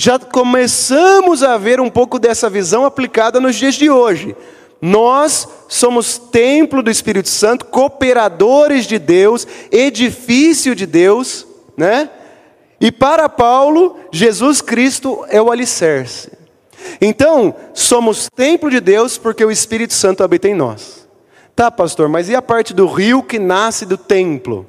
já 0.00 0.16
começamos 0.16 1.42
a 1.42 1.58
ver 1.58 1.80
um 1.80 1.90
pouco 1.90 2.20
dessa 2.20 2.48
visão 2.48 2.84
aplicada 2.84 3.40
nos 3.40 3.56
dias 3.56 3.74
de 3.74 3.90
hoje. 3.90 4.36
Nós 4.80 5.48
somos 5.66 6.18
templo 6.18 6.84
do 6.84 6.90
Espírito 6.90 7.28
Santo, 7.28 7.64
cooperadores 7.64 8.86
de 8.86 8.96
Deus, 8.96 9.44
edifício 9.72 10.72
de 10.76 10.86
Deus, 10.86 11.44
né? 11.76 12.08
E 12.80 12.92
para 12.92 13.28
Paulo, 13.28 13.98
Jesus 14.12 14.60
Cristo 14.60 15.26
é 15.30 15.42
o 15.42 15.50
alicerce. 15.50 16.30
Então, 17.00 17.56
somos 17.74 18.28
templo 18.36 18.70
de 18.70 18.78
Deus 18.78 19.18
porque 19.18 19.44
o 19.44 19.50
Espírito 19.50 19.94
Santo 19.94 20.22
habita 20.22 20.46
em 20.46 20.54
nós. 20.54 21.08
Tá, 21.56 21.72
pastor, 21.72 22.08
mas 22.08 22.28
e 22.28 22.36
a 22.36 22.40
parte 22.40 22.72
do 22.72 22.86
rio 22.86 23.20
que 23.20 23.40
nasce 23.40 23.84
do 23.84 23.96
templo? 23.96 24.64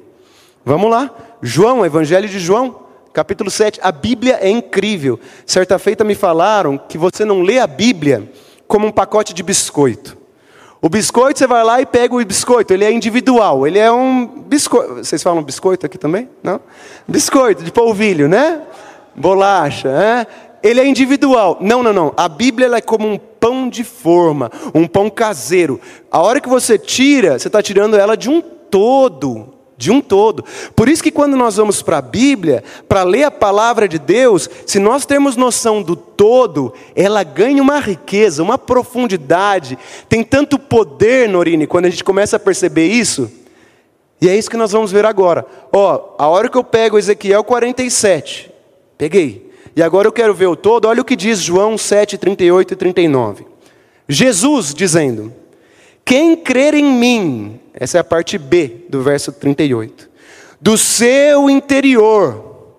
Vamos 0.64 0.90
lá. 0.90 1.08
João, 1.40 1.86
Evangelho 1.86 2.28
de 2.28 2.40
João, 2.40 2.89
capítulo 3.12 3.50
7. 3.50 3.80
A 3.82 3.92
Bíblia 3.92 4.38
é 4.40 4.48
incrível. 4.48 5.18
Certa 5.44 5.78
feita 5.78 6.04
me 6.04 6.14
falaram 6.14 6.78
que 6.78 6.96
você 6.96 7.24
não 7.24 7.42
lê 7.42 7.58
a 7.58 7.66
Bíblia 7.66 8.30
como 8.66 8.86
um 8.86 8.92
pacote 8.92 9.34
de 9.34 9.42
biscoito. 9.42 10.16
O 10.82 10.88
biscoito, 10.88 11.38
você 11.38 11.46
vai 11.46 11.62
lá 11.62 11.80
e 11.80 11.86
pega 11.86 12.14
o 12.14 12.24
biscoito, 12.24 12.72
ele 12.72 12.84
é 12.84 12.90
individual, 12.90 13.66
ele 13.66 13.78
é 13.78 13.92
um 13.92 14.26
biscoito. 14.26 14.94
Vocês 14.94 15.22
falam 15.22 15.42
biscoito 15.42 15.84
aqui 15.84 15.98
também? 15.98 16.28
Não? 16.42 16.58
Biscoito 17.06 17.62
de 17.62 17.70
polvilho, 17.70 18.28
né? 18.28 18.62
Bolacha, 19.14 19.92
né? 19.92 20.26
Ele 20.62 20.80
é 20.80 20.86
individual. 20.86 21.58
Não, 21.60 21.82
não, 21.82 21.92
não. 21.92 22.14
A 22.16 22.28
Bíblia 22.28 22.74
é 22.74 22.80
como 22.80 23.06
um 23.06 23.18
pão 23.18 23.68
de 23.68 23.84
forma, 23.84 24.50
um 24.74 24.86
pão 24.86 25.10
caseiro. 25.10 25.78
A 26.10 26.20
hora 26.20 26.40
que 26.40 26.48
você 26.48 26.78
tira, 26.78 27.38
você 27.38 27.48
está 27.48 27.62
tirando 27.62 27.96
ela 27.96 28.16
de 28.16 28.30
um 28.30 28.40
todo 28.40 29.59
de 29.80 29.90
um 29.90 29.98
todo. 29.98 30.44
Por 30.76 30.90
isso 30.90 31.02
que 31.02 31.10
quando 31.10 31.38
nós 31.38 31.56
vamos 31.56 31.80
para 31.80 31.96
a 31.96 32.02
Bíblia, 32.02 32.62
para 32.86 33.02
ler 33.02 33.24
a 33.24 33.30
palavra 33.30 33.88
de 33.88 33.98
Deus, 33.98 34.48
se 34.66 34.78
nós 34.78 35.06
temos 35.06 35.36
noção 35.36 35.82
do 35.82 35.96
todo, 35.96 36.74
ela 36.94 37.22
ganha 37.22 37.62
uma 37.62 37.80
riqueza, 37.80 38.42
uma 38.42 38.58
profundidade, 38.58 39.78
tem 40.06 40.22
tanto 40.22 40.58
poder, 40.58 41.30
Norine, 41.30 41.66
quando 41.66 41.86
a 41.86 41.90
gente 41.90 42.04
começa 42.04 42.36
a 42.36 42.38
perceber 42.38 42.88
isso. 42.88 43.32
E 44.20 44.28
é 44.28 44.36
isso 44.36 44.50
que 44.50 44.56
nós 44.58 44.72
vamos 44.72 44.92
ver 44.92 45.06
agora. 45.06 45.46
Ó, 45.72 46.14
a 46.18 46.28
hora 46.28 46.50
que 46.50 46.58
eu 46.58 46.62
pego 46.64 46.98
Ezequiel 46.98 47.42
47, 47.42 48.52
peguei. 48.98 49.50
E 49.74 49.82
agora 49.82 50.06
eu 50.06 50.12
quero 50.12 50.34
ver 50.34 50.48
o 50.48 50.56
todo, 50.56 50.86
olha 50.88 51.00
o 51.00 51.04
que 51.04 51.16
diz 51.16 51.40
João 51.40 51.78
7, 51.78 52.18
38 52.18 52.74
e 52.74 52.76
39. 52.76 53.46
Jesus 54.06 54.74
dizendo: 54.74 55.32
Quem 56.04 56.36
crer 56.36 56.74
em 56.74 56.84
mim, 56.84 57.59
essa 57.80 57.96
é 57.96 58.00
a 58.02 58.04
parte 58.04 58.36
B 58.36 58.84
do 58.90 59.02
verso 59.02 59.32
38. 59.32 60.10
Do 60.60 60.76
seu 60.76 61.48
interior 61.48 62.74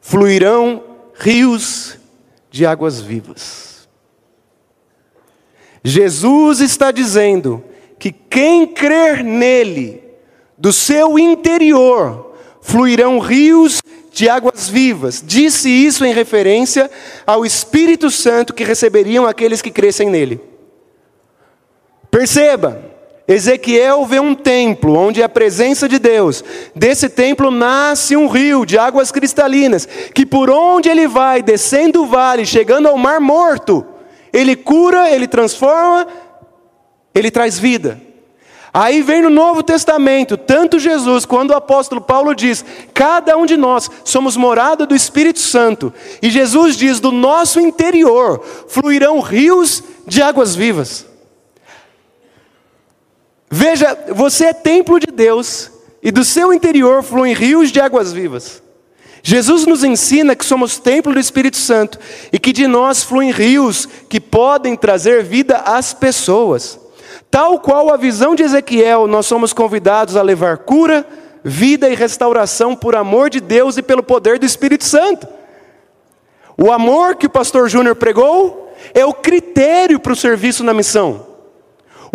fluirão 0.00 0.82
rios 1.14 1.96
de 2.50 2.66
águas 2.66 3.00
vivas. 3.00 3.88
Jesus 5.84 6.58
está 6.58 6.90
dizendo 6.90 7.62
que 8.00 8.10
quem 8.10 8.66
crer 8.66 9.22
nele, 9.22 10.02
do 10.58 10.72
seu 10.72 11.16
interior 11.16 12.34
fluirão 12.60 13.20
rios 13.20 13.80
de 14.10 14.28
águas 14.28 14.68
vivas. 14.68 15.22
Disse 15.24 15.68
isso 15.68 16.04
em 16.04 16.12
referência 16.12 16.90
ao 17.24 17.46
Espírito 17.46 18.10
Santo 18.10 18.52
que 18.52 18.64
receberiam 18.64 19.24
aqueles 19.24 19.62
que 19.62 19.70
crescem 19.70 20.10
nele. 20.10 20.40
Perceba, 22.10 22.85
Ezequiel 23.28 24.04
vê 24.06 24.20
um 24.20 24.34
templo 24.34 24.94
onde 24.94 25.20
é 25.20 25.24
a 25.24 25.28
presença 25.28 25.88
de 25.88 25.98
Deus. 25.98 26.44
Desse 26.74 27.08
templo 27.08 27.50
nasce 27.50 28.16
um 28.16 28.28
rio 28.28 28.64
de 28.64 28.78
águas 28.78 29.10
cristalinas, 29.10 29.86
que 30.14 30.24
por 30.24 30.48
onde 30.48 30.88
ele 30.88 31.08
vai, 31.08 31.42
descendo 31.42 32.02
o 32.02 32.06
vale, 32.06 32.46
chegando 32.46 32.86
ao 32.86 32.96
mar 32.96 33.20
morto, 33.20 33.84
ele 34.32 34.54
cura, 34.54 35.10
ele 35.10 35.26
transforma, 35.26 36.06
ele 37.12 37.30
traz 37.30 37.58
vida. 37.58 38.00
Aí 38.72 39.00
vem 39.00 39.22
no 39.22 39.30
Novo 39.30 39.62
Testamento, 39.62 40.36
tanto 40.36 40.78
Jesus 40.78 41.24
quanto 41.24 41.50
o 41.50 41.56
apóstolo 41.56 42.00
Paulo 42.00 42.34
diz: 42.34 42.62
cada 42.92 43.34
um 43.36 43.46
de 43.46 43.56
nós 43.56 43.90
somos 44.04 44.36
morada 44.36 44.84
do 44.84 44.94
Espírito 44.94 45.38
Santo. 45.38 45.92
E 46.20 46.28
Jesus 46.30 46.76
diz: 46.76 47.00
do 47.00 47.10
nosso 47.10 47.58
interior 47.58 48.44
fluirão 48.68 49.20
rios 49.20 49.82
de 50.06 50.20
águas 50.20 50.54
vivas. 50.54 51.15
Veja, 53.50 53.96
você 54.08 54.46
é 54.46 54.52
templo 54.52 54.98
de 54.98 55.06
Deus 55.06 55.70
e 56.02 56.10
do 56.10 56.24
seu 56.24 56.52
interior 56.52 57.02
fluem 57.02 57.34
rios 57.34 57.70
de 57.70 57.80
águas 57.80 58.12
vivas. 58.12 58.62
Jesus 59.22 59.66
nos 59.66 59.82
ensina 59.82 60.36
que 60.36 60.44
somos 60.44 60.78
templo 60.78 61.12
do 61.12 61.18
Espírito 61.18 61.56
Santo 61.56 61.98
e 62.32 62.38
que 62.38 62.52
de 62.52 62.66
nós 62.66 63.02
fluem 63.02 63.32
rios 63.32 63.88
que 64.08 64.20
podem 64.20 64.76
trazer 64.76 65.24
vida 65.24 65.56
às 65.56 65.92
pessoas. 65.92 66.78
Tal 67.28 67.58
qual 67.58 67.92
a 67.92 67.96
visão 67.96 68.36
de 68.36 68.44
Ezequiel, 68.44 69.08
nós 69.08 69.26
somos 69.26 69.52
convidados 69.52 70.16
a 70.16 70.22
levar 70.22 70.58
cura, 70.58 71.04
vida 71.42 71.88
e 71.88 71.94
restauração 71.94 72.74
por 72.76 72.94
amor 72.94 73.28
de 73.28 73.40
Deus 73.40 73.76
e 73.76 73.82
pelo 73.82 74.02
poder 74.02 74.38
do 74.38 74.46
Espírito 74.46 74.84
Santo. 74.84 75.26
O 76.56 76.72
amor 76.72 77.16
que 77.16 77.26
o 77.26 77.30
pastor 77.30 77.68
Júnior 77.68 77.96
pregou 77.96 78.72
é 78.94 79.04
o 79.04 79.12
critério 79.12 79.98
para 79.98 80.12
o 80.12 80.16
serviço 80.16 80.62
na 80.62 80.72
missão. 80.72 81.35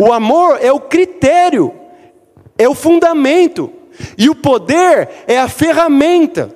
O 0.01 0.11
amor 0.11 0.57
é 0.59 0.71
o 0.71 0.79
critério, 0.79 1.71
é 2.57 2.67
o 2.67 2.73
fundamento, 2.73 3.71
e 4.17 4.31
o 4.31 4.33
poder 4.33 5.07
é 5.27 5.37
a 5.37 5.47
ferramenta. 5.47 6.49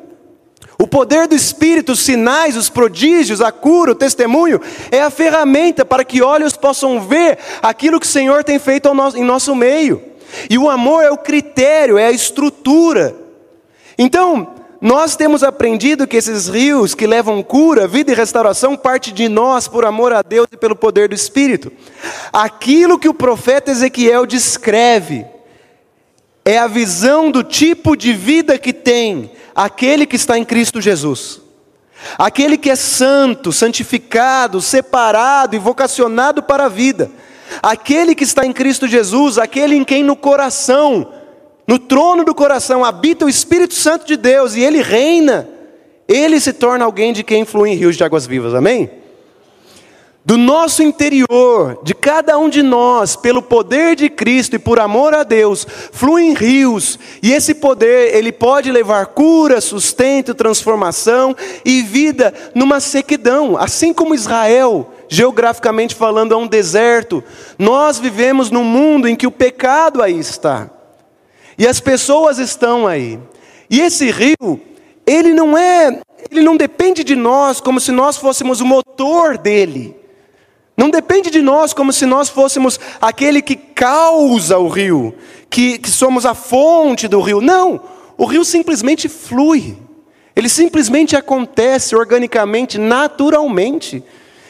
O 0.79 0.87
poder 0.87 1.27
do 1.27 1.35
Espírito, 1.35 1.91
os 1.91 1.99
sinais, 1.99 2.57
os 2.57 2.71
prodígios, 2.71 3.41
a 3.41 3.51
cura, 3.51 3.91
o 3.91 3.95
testemunho, 3.95 4.59
é 4.89 4.99
a 4.99 5.11
ferramenta 5.11 5.85
para 5.85 6.03
que 6.03 6.23
olhos 6.23 6.57
possam 6.57 6.99
ver 6.99 7.37
aquilo 7.61 7.99
que 7.99 8.07
o 8.07 8.09
Senhor 8.09 8.43
tem 8.43 8.57
feito 8.57 8.89
em 9.15 9.23
nosso 9.23 9.53
meio. 9.53 10.01
E 10.49 10.57
o 10.57 10.67
amor 10.67 11.03
é 11.03 11.11
o 11.11 11.17
critério, 11.17 11.99
é 11.99 12.07
a 12.07 12.11
estrutura. 12.11 13.15
Então, 13.95 14.54
nós 14.85 15.15
temos 15.15 15.41
aprendido 15.41 16.05
que 16.05 16.15
esses 16.15 16.47
rios 16.47 16.93
que 16.93 17.07
levam 17.07 17.41
cura, 17.41 17.87
vida 17.87 18.11
e 18.11 18.15
restauração 18.15 18.77
parte 18.77 19.11
de 19.11 19.27
nós 19.27 19.67
por 19.67 19.83
amor 19.83 20.13
a 20.13 20.21
Deus 20.21 20.45
e 20.51 20.55
pelo 20.55 20.75
poder 20.75 21.09
do 21.09 21.15
Espírito. 21.15 21.71
Aquilo 22.31 22.99
que 22.99 23.09
o 23.09 23.13
profeta 23.13 23.71
Ezequiel 23.71 24.27
descreve 24.27 25.25
é 26.45 26.59
a 26.59 26.67
visão 26.67 27.31
do 27.31 27.43
tipo 27.43 27.95
de 27.95 28.13
vida 28.13 28.59
que 28.59 28.71
tem 28.71 29.31
aquele 29.55 30.05
que 30.05 30.17
está 30.17 30.37
em 30.37 30.45
Cristo 30.45 30.79
Jesus. 30.79 31.41
Aquele 32.15 32.55
que 32.55 32.69
é 32.69 32.75
santo, 32.75 33.51
santificado, 33.51 34.61
separado 34.61 35.55
e 35.55 35.59
vocacionado 35.59 36.43
para 36.43 36.65
a 36.65 36.69
vida. 36.69 37.09
Aquele 37.59 38.13
que 38.13 38.23
está 38.23 38.45
em 38.45 38.53
Cristo 38.53 38.87
Jesus, 38.87 39.39
aquele 39.39 39.75
em 39.75 39.83
quem 39.83 40.03
no 40.03 40.15
coração, 40.15 41.11
no 41.67 41.79
trono 41.79 42.23
do 42.23 42.35
coração, 42.35 42.85
habita 42.85 43.25
o 43.25 43.29
Espírito 43.29 43.73
Santo 43.73 44.05
de 44.05 44.15
Deus 44.17 44.55
e 44.55 44.61
ele 44.61 44.81
reina. 44.81 45.49
Ele 46.07 46.39
se 46.39 46.53
torna 46.53 46.85
alguém 46.85 47.11
de 47.11 47.23
quem 47.23 47.45
fluem 47.45 47.75
rios 47.75 47.95
de 47.95 48.03
águas 48.03 48.27
vivas, 48.27 48.53
amém? 48.53 48.89
do 50.25 50.37
nosso 50.39 50.81
interior, 50.81 51.79
de 51.83 51.93
cada 51.93 52.35
um 52.39 52.49
de 52.49 52.63
nós, 52.63 53.15
pelo 53.15 53.43
poder 53.43 53.95
de 53.95 54.09
Cristo 54.09 54.55
e 54.55 54.59
por 54.59 54.79
amor 54.79 55.13
a 55.13 55.21
Deus, 55.21 55.67
fluem 55.91 56.33
rios, 56.33 56.97
e 57.21 57.31
esse 57.31 57.53
poder, 57.53 58.15
ele 58.15 58.31
pode 58.31 58.71
levar 58.71 59.05
cura, 59.05 59.61
sustento, 59.61 60.33
transformação 60.33 61.35
e 61.63 61.83
vida 61.83 62.33
numa 62.55 62.79
sequidão, 62.79 63.55
assim 63.55 63.93
como 63.93 64.15
Israel, 64.15 64.91
geograficamente 65.07 65.93
falando, 65.93 66.33
é 66.33 66.37
um 66.37 66.47
deserto. 66.47 67.23
Nós 67.59 67.99
vivemos 67.99 68.49
num 68.49 68.63
mundo 68.63 69.07
em 69.07 69.15
que 69.15 69.27
o 69.27 69.31
pecado 69.31 70.01
aí 70.01 70.17
está. 70.17 70.71
E 71.57 71.67
as 71.67 71.79
pessoas 71.79 72.37
estão 72.37 72.85
aí. 72.85 73.19
E 73.69 73.81
esse 73.81 74.11
rio, 74.11 74.59
ele 75.05 75.33
não 75.33 75.57
é, 75.57 76.01
ele 76.29 76.41
não 76.41 76.57
depende 76.57 77.03
de 77.03 77.15
nós 77.15 77.61
como 77.61 77.79
se 77.79 77.91
nós 77.91 78.17
fôssemos 78.17 78.61
o 78.61 78.65
motor 78.65 79.37
dele. 79.37 79.95
Não 80.77 80.89
depende 80.89 81.29
de 81.29 81.41
nós 81.41 81.73
como 81.73 81.93
se 81.93 82.05
nós 82.05 82.27
fôssemos 82.27 82.79
aquele 83.01 83.41
que 83.41 83.55
causa 83.55 84.57
o 84.57 84.67
rio, 84.67 85.15
que, 85.49 85.77
que 85.77 85.89
somos 85.89 86.25
a 86.25 86.33
fonte 86.33 87.07
do 87.07 87.21
rio. 87.21 87.39
Não, 87.39 87.81
o 88.17 88.25
rio 88.25 88.43
simplesmente 88.43 89.07
flui. 89.07 89.77
Ele 90.35 90.49
simplesmente 90.49 91.15
acontece 91.15 91.95
organicamente, 91.95 92.77
naturalmente. 92.77 94.03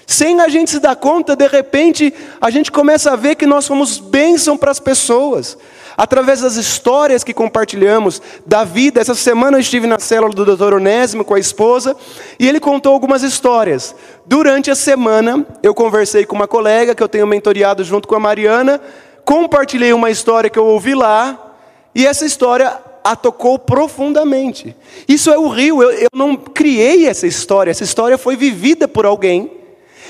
Sem 0.08 0.40
a 0.40 0.48
gente 0.48 0.72
se 0.72 0.80
dar 0.80 0.96
conta, 0.96 1.36
de 1.36 1.48
repente, 1.48 2.12
a 2.42 2.50
gente 2.50 2.72
começa 2.72 3.12
a 3.12 3.16
ver 3.16 3.36
que 3.36 3.46
nós 3.46 3.66
somos 3.66 4.00
bênção 4.00 4.58
para 4.58 4.72
as 4.72 4.80
pessoas 4.80 5.58
através 5.98 6.42
das 6.42 6.56
histórias 6.56 7.24
que 7.24 7.34
compartilhamos 7.34 8.22
da 8.46 8.64
vida. 8.64 9.00
Essa 9.00 9.16
semana 9.16 9.58
eu 9.58 9.62
estive 9.62 9.88
na 9.88 10.00
célula 10.00 10.34
do 10.34 10.56
Dr. 10.56 10.76
Onésimo 10.76 11.24
com 11.24 11.34
a 11.34 11.40
esposa 11.40 11.96
e 12.40 12.48
ele 12.48 12.60
contou 12.60 12.94
algumas 12.94 13.24
histórias. 13.24 13.96
Durante 14.26 14.70
a 14.70 14.76
semana, 14.76 15.46
eu 15.64 15.74
conversei 15.74 16.26
com 16.26 16.36
uma 16.36 16.48
colega 16.48 16.96
que 16.96 17.04
eu 17.04 17.10
tenho 17.10 17.28
mentoriado 17.28 17.84
junto 17.84 18.08
com 18.08 18.16
a 18.16 18.20
Mariana, 18.20 18.82
compartilhei 19.24 19.94
uma 19.94 20.10
história 20.10 20.50
que 20.50 20.60
eu 20.60 20.66
ouvi 20.66 20.94
lá 20.94 21.54
e 21.94 22.06
essa 22.06 22.26
história 22.26 22.78
a 23.04 23.16
tocou 23.16 23.60
profundamente. 23.60 24.76
Isso 25.08 25.30
é 25.30 25.38
o 25.38 25.48
rio, 25.48 25.82
eu, 25.82 25.92
eu 25.92 26.10
não 26.14 26.36
criei 26.36 27.06
essa 27.08 27.28
história, 27.28 27.70
essa 27.70 27.84
história 27.84 28.18
foi 28.18 28.36
vivida 28.36 28.88
por 28.88 29.06
alguém 29.06 29.52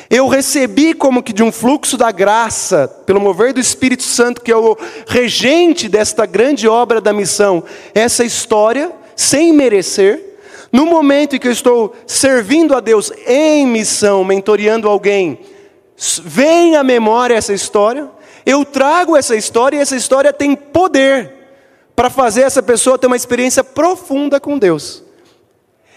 eu 0.09 0.27
recebi 0.27 0.93
como 0.93 1.23
que 1.23 1.33
de 1.33 1.43
um 1.43 1.51
fluxo 1.51 1.97
da 1.97 2.11
graça, 2.11 2.87
pelo 3.05 3.19
mover 3.19 3.53
do 3.53 3.59
Espírito 3.59 4.03
Santo, 4.03 4.41
que 4.41 4.51
é 4.51 4.57
o 4.57 4.77
regente 5.07 5.89
desta 5.89 6.25
grande 6.25 6.67
obra 6.67 7.01
da 7.01 7.11
missão, 7.11 7.63
essa 7.93 8.23
história, 8.23 8.91
sem 9.15 9.51
merecer. 9.51 10.37
No 10.71 10.85
momento 10.85 11.35
em 11.35 11.39
que 11.39 11.47
eu 11.47 11.51
estou 11.51 11.95
servindo 12.05 12.75
a 12.75 12.79
Deus 12.79 13.11
em 13.25 13.65
missão, 13.65 14.23
mentoreando 14.23 14.89
alguém, 14.89 15.39
vem 16.23 16.75
à 16.75 16.83
memória 16.83 17.35
essa 17.35 17.53
história, 17.53 18.09
eu 18.45 18.63
trago 18.63 19.15
essa 19.15 19.35
história 19.35 19.77
e 19.77 19.79
essa 19.79 19.95
história 19.95 20.31
tem 20.31 20.55
poder 20.55 21.33
para 21.95 22.09
fazer 22.09 22.41
essa 22.41 22.61
pessoa 22.61 22.97
ter 22.97 23.07
uma 23.07 23.15
experiência 23.15 23.63
profunda 23.63 24.39
com 24.39 24.57
Deus. 24.59 25.04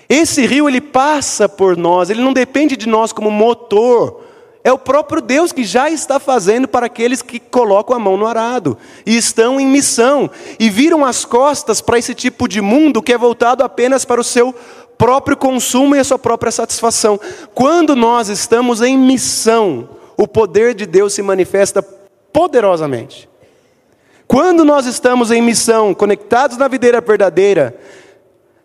Esse 0.09 0.47
rio 0.47 0.69
ele 0.69 0.81
passa 0.81 1.49
por 1.49 1.77
nós, 1.77 2.09
ele 2.09 2.23
não 2.23 2.33
depende 2.33 2.77
de 2.77 2.89
nós 2.89 3.13
como 3.13 3.31
motor. 3.31 4.23
É 4.65 4.73
o 4.73 4.79
próprio 4.79 5.21
Deus 5.21 5.53
que 5.53 5.65
já 5.65 5.89
está 5.89 6.19
fazendo 6.19 6.67
para 6.67 6.87
aqueles 6.87 7.23
que 7.23 7.39
colocam 7.39 7.95
a 7.95 7.99
mão 7.99 8.17
no 8.17 8.27
arado 8.27 8.77
e 9.07 9.17
estão 9.17 9.61
em 9.61 9.67
missão 9.67 10.31
e 10.59 10.69
viram 10.69 11.05
as 11.05 11.25
costas 11.25 11.81
para 11.81 11.99
esse 11.99 12.15
tipo 12.15 12.49
de 12.49 12.61
mundo 12.61 13.03
que 13.03 13.13
é 13.13 13.19
voltado 13.19 13.63
apenas 13.63 14.05
para 14.05 14.21
o 14.21 14.25
seu 14.25 14.55
próprio 14.97 15.37
consumo 15.37 15.95
e 15.95 16.01
a 16.01 16.05
sua 16.05 16.19
própria 16.19 16.51
satisfação. 16.51 17.21
Quando 17.55 17.95
nós 17.95 18.29
estamos 18.29 18.83
em 18.83 18.99
missão, 18.99 19.89
o 20.17 20.27
poder 20.27 20.75
de 20.75 20.85
Deus 20.85 21.13
se 21.15 21.23
manifesta 21.23 21.81
poderosamente. 22.33 23.29
Quando 24.27 24.65
nós 24.65 24.85
estamos 24.85 25.31
em 25.31 25.41
missão, 25.41 25.95
conectados 25.95 26.59
na 26.59 26.69
videira 26.69 27.01
verdadeira, 27.01 27.79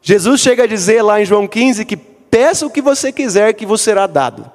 Jesus 0.04 0.42
chega 0.42 0.64
a 0.64 0.68
dizer 0.68 1.02
lá 1.02 1.22
em 1.22 1.26
João 1.26 1.48
15 1.48 1.86
que 1.86 1.96
peça 1.96 2.66
o 2.66 2.70
que 2.70 2.82
você 2.82 3.10
quiser 3.10 3.54
que 3.54 3.66
vos 3.66 3.80
será 3.80 4.06
dado. 4.06 4.52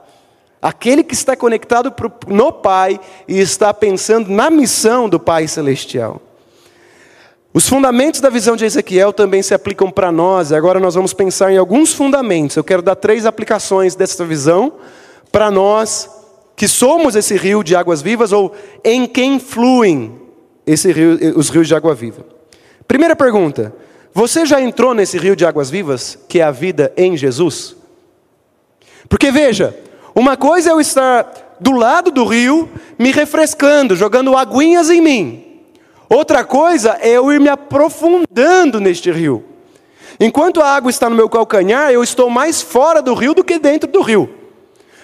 Aquele 0.60 1.02
que 1.02 1.14
está 1.14 1.34
conectado 1.34 1.92
no 2.26 2.52
Pai 2.52 3.00
e 3.26 3.40
está 3.40 3.72
pensando 3.72 4.30
na 4.30 4.50
missão 4.50 5.08
do 5.08 5.18
Pai 5.18 5.48
Celestial. 5.48 6.20
Os 7.54 7.66
fundamentos 7.66 8.20
da 8.20 8.28
visão 8.28 8.56
de 8.56 8.66
Ezequiel 8.66 9.10
também 9.10 9.42
se 9.42 9.54
aplicam 9.54 9.90
para 9.90 10.12
nós, 10.12 10.52
agora 10.52 10.78
nós 10.78 10.94
vamos 10.94 11.14
pensar 11.14 11.50
em 11.50 11.56
alguns 11.56 11.94
fundamentos. 11.94 12.56
Eu 12.56 12.64
quero 12.64 12.82
dar 12.82 12.94
três 12.94 13.24
aplicações 13.24 13.94
dessa 13.94 14.24
visão 14.26 14.74
para 15.32 15.50
nós 15.50 16.10
que 16.54 16.68
somos 16.68 17.16
esse 17.16 17.36
rio 17.36 17.64
de 17.64 17.74
águas 17.74 18.02
vivas 18.02 18.32
ou 18.32 18.54
em 18.84 19.06
quem 19.06 19.38
fluem 19.38 20.20
esse 20.66 20.92
rio, 20.92 21.18
os 21.36 21.48
rios 21.48 21.66
de 21.66 21.74
água 21.74 21.94
viva. 21.94 22.26
Primeira 22.86 23.16
pergunta: 23.16 23.72
você 24.18 24.44
já 24.44 24.60
entrou 24.60 24.94
nesse 24.94 25.16
rio 25.16 25.36
de 25.36 25.46
águas 25.46 25.70
vivas, 25.70 26.18
que 26.28 26.40
é 26.40 26.42
a 26.42 26.50
vida 26.50 26.92
em 26.96 27.16
Jesus? 27.16 27.76
Porque 29.08 29.30
veja, 29.30 29.78
uma 30.12 30.36
coisa 30.36 30.70
é 30.70 30.72
eu 30.72 30.80
estar 30.80 31.56
do 31.60 31.70
lado 31.70 32.10
do 32.10 32.24
rio, 32.24 32.68
me 32.98 33.12
refrescando, 33.12 33.94
jogando 33.94 34.36
aguinhas 34.36 34.90
em 34.90 35.00
mim. 35.00 35.60
Outra 36.08 36.42
coisa 36.42 36.98
é 37.00 37.10
eu 37.10 37.32
ir 37.32 37.38
me 37.38 37.48
aprofundando 37.48 38.80
neste 38.80 39.08
rio. 39.12 39.44
Enquanto 40.18 40.60
a 40.60 40.66
água 40.66 40.90
está 40.90 41.08
no 41.08 41.14
meu 41.14 41.28
calcanhar, 41.28 41.92
eu 41.92 42.02
estou 42.02 42.28
mais 42.28 42.60
fora 42.60 43.00
do 43.00 43.14
rio 43.14 43.34
do 43.34 43.44
que 43.44 43.56
dentro 43.56 43.88
do 43.88 44.02
rio. 44.02 44.28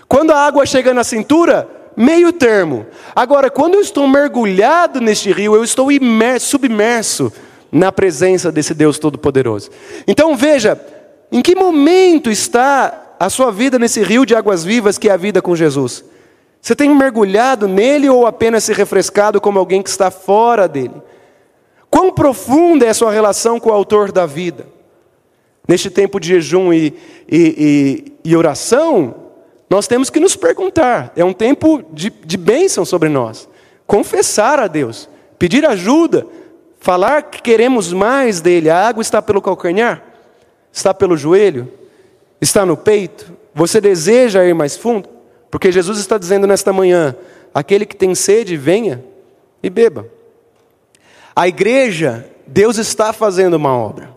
Quando 0.08 0.32
a 0.32 0.44
água 0.44 0.66
chega 0.66 0.92
na 0.92 1.04
cintura, 1.04 1.70
meio 1.96 2.32
termo. 2.32 2.84
Agora, 3.14 3.48
quando 3.48 3.74
eu 3.74 3.80
estou 3.80 4.08
mergulhado 4.08 5.00
neste 5.00 5.30
rio, 5.30 5.54
eu 5.54 5.62
estou 5.62 5.92
imerso, 5.92 6.48
submerso 6.48 7.32
na 7.74 7.90
presença 7.90 8.52
desse 8.52 8.72
Deus 8.72 9.00
Todo-Poderoso. 9.00 9.68
Então 10.06 10.36
veja, 10.36 10.80
em 11.32 11.42
que 11.42 11.56
momento 11.56 12.30
está 12.30 13.16
a 13.18 13.28
sua 13.28 13.50
vida 13.50 13.80
nesse 13.80 14.00
rio 14.00 14.24
de 14.24 14.32
águas 14.32 14.64
vivas 14.64 14.96
que 14.96 15.08
é 15.08 15.12
a 15.12 15.16
vida 15.16 15.42
com 15.42 15.56
Jesus? 15.56 16.04
Você 16.62 16.76
tem 16.76 16.88
mergulhado 16.94 17.66
nele 17.66 18.08
ou 18.08 18.28
apenas 18.28 18.62
se 18.62 18.72
refrescado 18.72 19.40
como 19.40 19.58
alguém 19.58 19.82
que 19.82 19.90
está 19.90 20.08
fora 20.08 20.68
dele? 20.68 20.94
Quão 21.90 22.12
profunda 22.12 22.86
é 22.86 22.90
a 22.90 22.94
sua 22.94 23.10
relação 23.10 23.58
com 23.58 23.70
o 23.70 23.72
autor 23.72 24.12
da 24.12 24.24
vida? 24.24 24.66
Neste 25.66 25.90
tempo 25.90 26.20
de 26.20 26.28
jejum 26.28 26.72
e, 26.72 26.94
e, 27.28 28.12
e, 28.24 28.30
e 28.30 28.36
oração, 28.36 29.14
nós 29.68 29.88
temos 29.88 30.10
que 30.10 30.20
nos 30.20 30.36
perguntar. 30.36 31.12
É 31.16 31.24
um 31.24 31.32
tempo 31.32 31.82
de, 31.92 32.10
de 32.10 32.36
bênção 32.36 32.84
sobre 32.84 33.08
nós. 33.08 33.48
Confessar 33.84 34.60
a 34.60 34.68
Deus, 34.68 35.08
pedir 35.38 35.66
ajuda, 35.66 36.26
falar 36.84 37.22
que 37.22 37.40
queremos 37.40 37.94
mais 37.94 38.42
dele. 38.42 38.68
A 38.68 38.86
água 38.86 39.00
está 39.00 39.22
pelo 39.22 39.40
calcanhar? 39.40 40.04
Está 40.70 40.92
pelo 40.92 41.16
joelho? 41.16 41.72
Está 42.42 42.66
no 42.66 42.76
peito? 42.76 43.32
Você 43.54 43.80
deseja 43.80 44.44
ir 44.44 44.54
mais 44.54 44.76
fundo? 44.76 45.08
Porque 45.50 45.72
Jesus 45.72 45.98
está 45.98 46.18
dizendo 46.18 46.46
nesta 46.46 46.74
manhã: 46.74 47.16
aquele 47.54 47.86
que 47.86 47.96
tem 47.96 48.14
sede, 48.14 48.58
venha 48.58 49.02
e 49.62 49.70
beba. 49.70 50.06
A 51.34 51.48
igreja, 51.48 52.28
Deus 52.46 52.76
está 52.76 53.14
fazendo 53.14 53.54
uma 53.54 53.74
obra. 53.74 54.10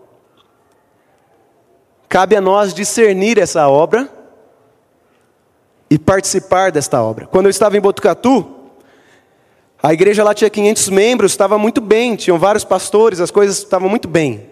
Cabe 2.06 2.36
a 2.36 2.40
nós 2.40 2.74
discernir 2.74 3.38
essa 3.38 3.66
obra 3.66 4.10
e 5.88 5.98
participar 5.98 6.70
desta 6.70 7.02
obra. 7.02 7.26
Quando 7.26 7.46
eu 7.46 7.50
estava 7.50 7.78
em 7.78 7.80
Botucatu, 7.80 8.57
a 9.82 9.92
igreja 9.92 10.24
lá 10.24 10.34
tinha 10.34 10.50
500 10.50 10.88
membros, 10.88 11.32
estava 11.32 11.56
muito 11.58 11.80
bem, 11.80 12.16
tinham 12.16 12.38
vários 12.38 12.64
pastores, 12.64 13.20
as 13.20 13.30
coisas 13.30 13.58
estavam 13.58 13.88
muito 13.88 14.08
bem. 14.08 14.46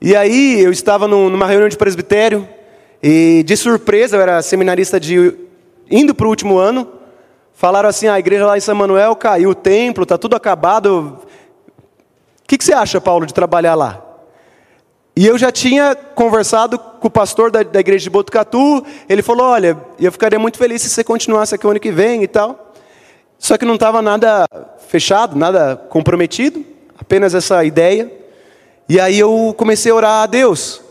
E 0.00 0.16
aí 0.16 0.60
eu 0.60 0.72
estava 0.72 1.06
numa 1.06 1.46
reunião 1.46 1.68
de 1.68 1.76
presbitério, 1.76 2.48
e 3.06 3.42
de 3.42 3.54
surpresa, 3.54 4.16
eu 4.16 4.22
era 4.22 4.40
seminarista 4.40 4.98
de 4.98 5.34
indo 5.90 6.14
para 6.14 6.26
o 6.26 6.30
último 6.30 6.56
ano, 6.56 6.88
falaram 7.52 7.86
assim: 7.86 8.06
ah, 8.06 8.14
a 8.14 8.18
igreja 8.18 8.46
lá 8.46 8.56
em 8.56 8.62
São 8.62 8.74
Manuel 8.74 9.14
caiu 9.14 9.50
o 9.50 9.54
templo, 9.54 10.04
está 10.04 10.16
tudo 10.16 10.34
acabado. 10.34 11.18
O 11.18 12.46
que, 12.48 12.56
que 12.56 12.64
você 12.64 12.72
acha, 12.72 13.02
Paulo, 13.02 13.26
de 13.26 13.34
trabalhar 13.34 13.74
lá? 13.74 14.02
E 15.14 15.26
eu 15.26 15.36
já 15.36 15.52
tinha 15.52 15.94
conversado 15.94 16.78
com 16.78 17.06
o 17.06 17.10
pastor 17.10 17.50
da, 17.50 17.62
da 17.62 17.78
igreja 17.78 18.04
de 18.04 18.10
Botucatu, 18.10 18.82
ele 19.06 19.20
falou: 19.20 19.48
Olha, 19.48 19.78
eu 20.00 20.10
ficaria 20.10 20.38
muito 20.38 20.56
feliz 20.56 20.80
se 20.80 20.88
você 20.88 21.04
continuasse 21.04 21.54
aqui 21.54 21.66
o 21.66 21.70
ano 21.70 21.80
que 21.80 21.92
vem 21.92 22.22
e 22.22 22.26
tal. 22.26 22.63
Só 23.38 23.56
que 23.58 23.64
não 23.64 23.74
estava 23.74 24.00
nada 24.00 24.46
fechado, 24.88 25.36
nada 25.36 25.76
comprometido, 25.88 26.64
apenas 26.98 27.34
essa 27.34 27.64
ideia. 27.64 28.10
E 28.88 29.00
aí 29.00 29.18
eu 29.18 29.54
comecei 29.56 29.92
a 29.92 29.94
orar 29.94 30.22
a 30.22 30.26
Deus. 30.26 30.82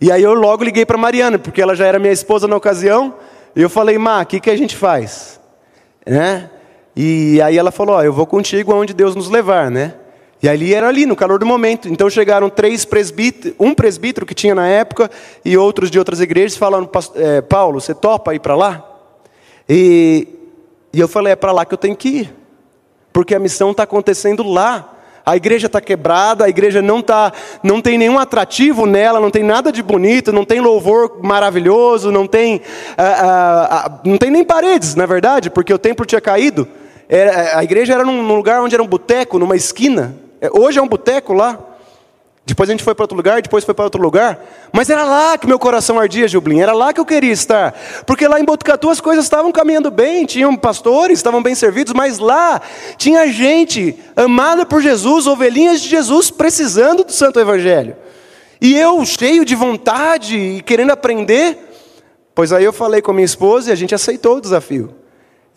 E 0.00 0.10
aí 0.10 0.22
eu 0.22 0.34
logo 0.34 0.64
liguei 0.64 0.84
para 0.84 0.98
Mariana, 0.98 1.38
porque 1.38 1.62
ela 1.62 1.74
já 1.74 1.86
era 1.86 1.98
minha 1.98 2.12
esposa 2.12 2.46
na 2.46 2.56
ocasião. 2.56 3.14
E 3.54 3.62
eu 3.62 3.70
falei, 3.70 3.96
Má, 3.98 4.22
o 4.22 4.26
que, 4.26 4.40
que 4.40 4.50
a 4.50 4.56
gente 4.56 4.76
faz? 4.76 5.40
Né? 6.06 6.50
E 6.96 7.40
aí 7.42 7.58
ela 7.58 7.70
falou: 7.70 8.02
eu 8.02 8.12
vou 8.12 8.26
contigo 8.26 8.72
aonde 8.72 8.94
Deus 8.94 9.14
nos 9.14 9.28
levar, 9.28 9.70
né? 9.70 9.94
E 10.42 10.48
ali 10.48 10.74
era 10.74 10.88
ali, 10.88 11.06
no 11.06 11.16
calor 11.16 11.38
do 11.38 11.46
momento. 11.46 11.88
Então 11.88 12.08
chegaram 12.10 12.50
três 12.50 12.84
presbíteros, 12.84 13.56
um 13.58 13.74
presbítero 13.74 14.26
que 14.26 14.34
tinha 14.34 14.54
na 14.54 14.68
época 14.68 15.10
e 15.44 15.56
outros 15.56 15.90
de 15.90 15.98
outras 15.98 16.20
igrejas, 16.20 16.56
falando: 16.56 16.90
é, 17.16 17.40
Paulo, 17.40 17.80
você 17.80 17.94
topa 17.94 18.34
ir 18.34 18.40
para 18.40 18.54
lá? 18.54 18.90
E, 19.68 20.28
e 20.94 21.00
eu 21.00 21.08
falei: 21.08 21.32
é 21.32 21.36
para 21.36 21.52
lá 21.52 21.64
que 21.64 21.74
eu 21.74 21.78
tenho 21.78 21.96
que 21.96 22.08
ir, 22.08 22.34
porque 23.12 23.34
a 23.34 23.38
missão 23.38 23.72
está 23.72 23.82
acontecendo 23.82 24.42
lá. 24.42 24.90
A 25.26 25.36
igreja 25.36 25.68
está 25.68 25.80
quebrada, 25.80 26.44
a 26.44 26.50
igreja 26.50 26.82
não 26.82 27.00
tá, 27.00 27.32
não 27.62 27.80
tem 27.80 27.96
nenhum 27.96 28.18
atrativo 28.18 28.84
nela, 28.84 29.18
não 29.18 29.30
tem 29.30 29.42
nada 29.42 29.72
de 29.72 29.82
bonito, 29.82 30.30
não 30.30 30.44
tem 30.44 30.60
louvor 30.60 31.18
maravilhoso, 31.22 32.12
não 32.12 32.26
tem, 32.26 32.60
ah, 32.98 33.02
ah, 33.02 33.68
ah, 33.70 34.00
não 34.04 34.18
tem 34.18 34.30
nem 34.30 34.44
paredes, 34.44 34.94
na 34.94 35.06
verdade, 35.06 35.48
porque 35.48 35.72
o 35.72 35.78
templo 35.78 36.04
tinha 36.04 36.20
caído. 36.20 36.68
Era, 37.08 37.58
a 37.58 37.64
igreja 37.64 37.94
era 37.94 38.04
num 38.04 38.36
lugar 38.36 38.60
onde 38.60 38.74
era 38.74 38.82
um 38.82 38.86
boteco, 38.86 39.38
numa 39.38 39.56
esquina, 39.56 40.14
é, 40.42 40.50
hoje 40.52 40.78
é 40.78 40.82
um 40.82 40.88
boteco 40.88 41.32
lá. 41.32 41.58
Depois 42.46 42.68
a 42.68 42.72
gente 42.72 42.84
foi 42.84 42.94
para 42.94 43.04
outro 43.04 43.16
lugar, 43.16 43.40
depois 43.40 43.64
foi 43.64 43.72
para 43.72 43.86
outro 43.86 44.02
lugar. 44.02 44.38
Mas 44.70 44.90
era 44.90 45.02
lá 45.02 45.38
que 45.38 45.46
meu 45.46 45.58
coração 45.58 45.98
ardia, 45.98 46.28
Jublin. 46.28 46.60
Era 46.60 46.74
lá 46.74 46.92
que 46.92 47.00
eu 47.00 47.06
queria 47.06 47.32
estar. 47.32 47.72
Porque 48.06 48.28
lá 48.28 48.38
em 48.38 48.44
Botucatu 48.44 48.90
as 48.90 49.00
coisas 49.00 49.24
estavam 49.24 49.50
caminhando 49.50 49.90
bem, 49.90 50.26
tinham 50.26 50.54
pastores, 50.54 51.18
estavam 51.18 51.42
bem 51.42 51.54
servidos, 51.54 51.94
mas 51.94 52.18
lá 52.18 52.60
tinha 52.98 53.26
gente 53.28 53.98
amada 54.14 54.66
por 54.66 54.82
Jesus, 54.82 55.26
ovelhinhas 55.26 55.80
de 55.80 55.88
Jesus, 55.88 56.30
precisando 56.30 57.02
do 57.02 57.12
Santo 57.12 57.40
Evangelho. 57.40 57.96
E 58.60 58.76
eu, 58.76 59.02
cheio 59.06 59.44
de 59.44 59.54
vontade 59.54 60.36
e 60.36 60.62
querendo 60.62 60.90
aprender, 60.90 61.58
pois 62.34 62.52
aí 62.52 62.64
eu 62.64 62.72
falei 62.74 63.00
com 63.00 63.10
a 63.10 63.14
minha 63.14 63.24
esposa 63.24 63.70
e 63.70 63.72
a 63.72 63.76
gente 63.76 63.94
aceitou 63.94 64.36
o 64.36 64.40
desafio. 64.40 64.94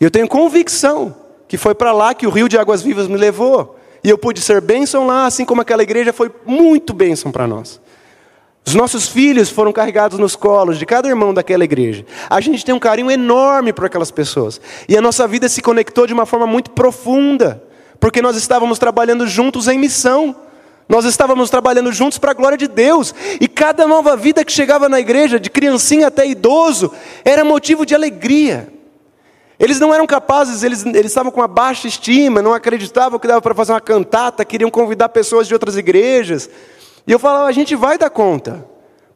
E 0.00 0.04
eu 0.04 0.10
tenho 0.10 0.26
convicção 0.26 1.14
que 1.46 1.58
foi 1.58 1.74
para 1.74 1.92
lá 1.92 2.14
que 2.14 2.26
o 2.26 2.30
rio 2.30 2.48
de 2.48 2.56
águas 2.56 2.80
vivas 2.80 3.08
me 3.08 3.18
levou. 3.18 3.77
E 4.08 4.10
eu 4.10 4.16
pude 4.16 4.40
ser 4.40 4.62
bênção 4.62 5.06
lá, 5.06 5.26
assim 5.26 5.44
como 5.44 5.60
aquela 5.60 5.82
igreja 5.82 6.14
foi 6.14 6.30
muito 6.46 6.94
bênção 6.94 7.30
para 7.30 7.46
nós. 7.46 7.78
Os 8.66 8.74
nossos 8.74 9.06
filhos 9.06 9.50
foram 9.50 9.70
carregados 9.70 10.18
nos 10.18 10.34
colos 10.34 10.78
de 10.78 10.86
cada 10.86 11.06
irmão 11.06 11.34
daquela 11.34 11.62
igreja. 11.62 12.06
A 12.30 12.40
gente 12.40 12.64
tem 12.64 12.74
um 12.74 12.78
carinho 12.78 13.10
enorme 13.10 13.70
por 13.70 13.84
aquelas 13.84 14.10
pessoas. 14.10 14.62
E 14.88 14.96
a 14.96 15.02
nossa 15.02 15.28
vida 15.28 15.46
se 15.46 15.60
conectou 15.60 16.06
de 16.06 16.14
uma 16.14 16.24
forma 16.24 16.46
muito 16.46 16.70
profunda, 16.70 17.62
porque 18.00 18.22
nós 18.22 18.34
estávamos 18.34 18.78
trabalhando 18.78 19.26
juntos 19.26 19.68
em 19.68 19.78
missão. 19.78 20.34
Nós 20.88 21.04
estávamos 21.04 21.50
trabalhando 21.50 21.92
juntos 21.92 22.16
para 22.16 22.30
a 22.30 22.34
glória 22.34 22.56
de 22.56 22.66
Deus. 22.66 23.14
E 23.38 23.46
cada 23.46 23.86
nova 23.86 24.16
vida 24.16 24.42
que 24.42 24.50
chegava 24.50 24.88
na 24.88 24.98
igreja, 24.98 25.38
de 25.38 25.50
criancinha 25.50 26.06
até 26.06 26.26
idoso, 26.26 26.90
era 27.26 27.44
motivo 27.44 27.84
de 27.84 27.94
alegria. 27.94 28.72
Eles 29.58 29.80
não 29.80 29.92
eram 29.92 30.06
capazes, 30.06 30.62
eles, 30.62 30.86
eles 30.86 31.06
estavam 31.06 31.32
com 31.32 31.40
uma 31.40 31.48
baixa 31.48 31.88
estima, 31.88 32.40
não 32.40 32.54
acreditavam 32.54 33.18
que 33.18 33.26
dava 33.26 33.42
para 33.42 33.54
fazer 33.54 33.72
uma 33.72 33.80
cantata, 33.80 34.44
queriam 34.44 34.70
convidar 34.70 35.08
pessoas 35.08 35.48
de 35.48 35.54
outras 35.54 35.76
igrejas. 35.76 36.48
E 37.06 37.10
eu 37.10 37.18
falava, 37.18 37.46
a 37.46 37.52
gente 37.52 37.74
vai 37.74 37.98
dar 37.98 38.10
conta, 38.10 38.64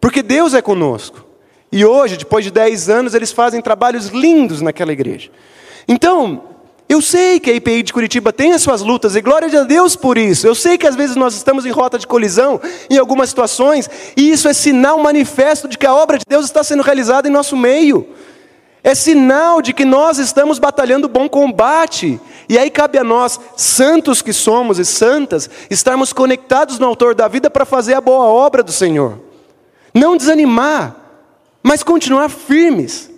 porque 0.00 0.22
Deus 0.22 0.52
é 0.52 0.60
conosco. 0.60 1.24
E 1.70 1.84
hoje, 1.84 2.16
depois 2.16 2.44
de 2.44 2.50
10 2.50 2.88
anos, 2.88 3.14
eles 3.14 3.30
fazem 3.30 3.60
trabalhos 3.60 4.08
lindos 4.08 4.60
naquela 4.60 4.92
igreja. 4.92 5.30
Então, 5.86 6.42
eu 6.88 7.00
sei 7.00 7.40
que 7.40 7.50
a 7.50 7.54
IPI 7.54 7.84
de 7.84 7.92
Curitiba 7.92 8.32
tem 8.32 8.52
as 8.52 8.60
suas 8.60 8.82
lutas, 8.82 9.16
e 9.16 9.22
glória 9.22 9.48
a 9.60 9.64
Deus 9.64 9.96
por 9.96 10.18
isso. 10.18 10.46
Eu 10.46 10.54
sei 10.54 10.76
que 10.76 10.86
às 10.86 10.96
vezes 10.96 11.16
nós 11.16 11.34
estamos 11.34 11.64
em 11.64 11.70
rota 11.70 11.98
de 11.98 12.06
colisão 12.06 12.60
em 12.90 12.98
algumas 12.98 13.30
situações, 13.30 13.88
e 14.16 14.30
isso 14.30 14.48
é 14.48 14.52
sinal 14.52 14.98
manifesto 14.98 15.68
de 15.68 15.78
que 15.78 15.86
a 15.86 15.94
obra 15.94 16.18
de 16.18 16.24
Deus 16.28 16.44
está 16.44 16.62
sendo 16.62 16.82
realizada 16.82 17.28
em 17.28 17.30
nosso 17.30 17.56
meio. 17.56 18.06
É 18.84 18.94
sinal 18.94 19.62
de 19.62 19.72
que 19.72 19.84
nós 19.84 20.18
estamos 20.18 20.58
batalhando 20.58 21.08
bom 21.08 21.28
combate. 21.28 22.20
E 22.48 22.58
aí 22.58 22.68
cabe 22.68 22.98
a 22.98 23.04
nós, 23.04 23.38
santos 23.56 24.20
que 24.20 24.32
somos 24.32 24.78
e 24.78 24.84
santas, 24.84 25.48
estarmos 25.70 26.12
conectados 26.12 26.78
no 26.78 26.86
Autor 26.86 27.14
da 27.14 27.28
vida 27.28 27.48
para 27.48 27.64
fazer 27.64 27.94
a 27.94 28.00
boa 28.00 28.24
obra 28.24 28.62
do 28.62 28.72
Senhor. 28.72 29.20
Não 29.94 30.16
desanimar, 30.16 30.96
mas 31.62 31.82
continuar 31.82 32.28
firmes 32.28 33.11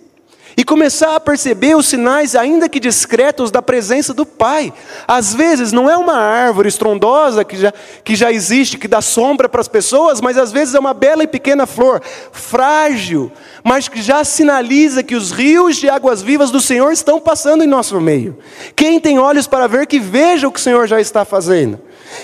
e 0.57 0.63
começar 0.63 1.15
a 1.15 1.19
perceber 1.19 1.75
os 1.75 1.87
sinais, 1.87 2.35
ainda 2.35 2.69
que 2.69 2.79
discretos, 2.79 3.51
da 3.51 3.61
presença 3.61 4.13
do 4.13 4.25
Pai. 4.25 4.73
Às 5.07 5.33
vezes 5.33 5.71
não 5.71 5.89
é 5.89 5.97
uma 5.97 6.15
árvore 6.15 6.69
estrondosa 6.69 7.43
que 7.43 7.57
já, 7.57 7.73
que 8.03 8.15
já 8.15 8.31
existe, 8.31 8.77
que 8.77 8.87
dá 8.87 9.01
sombra 9.01 9.49
para 9.49 9.59
as 9.59 9.67
pessoas, 9.67 10.21
mas 10.21 10.37
às 10.37 10.51
vezes 10.51 10.73
é 10.73 10.79
uma 10.79 10.93
bela 10.93 11.23
e 11.23 11.27
pequena 11.27 11.65
flor, 11.65 12.01
frágil, 12.31 13.31
mas 13.63 13.87
que 13.87 14.01
já 14.01 14.23
sinaliza 14.23 15.03
que 15.03 15.15
os 15.15 15.31
rios 15.31 15.75
de 15.75 15.89
águas 15.89 16.21
vivas 16.21 16.51
do 16.51 16.61
Senhor 16.61 16.91
estão 16.91 17.19
passando 17.19 17.63
em 17.63 17.67
nosso 17.67 17.99
meio. 17.99 18.37
Quem 18.75 18.99
tem 18.99 19.19
olhos 19.19 19.47
para 19.47 19.67
ver, 19.67 19.87
que 19.87 19.99
veja 19.99 20.47
o 20.47 20.51
que 20.51 20.59
o 20.59 20.63
Senhor 20.63 20.87
já 20.87 21.01
está 21.01 21.25
fazendo. 21.25 21.79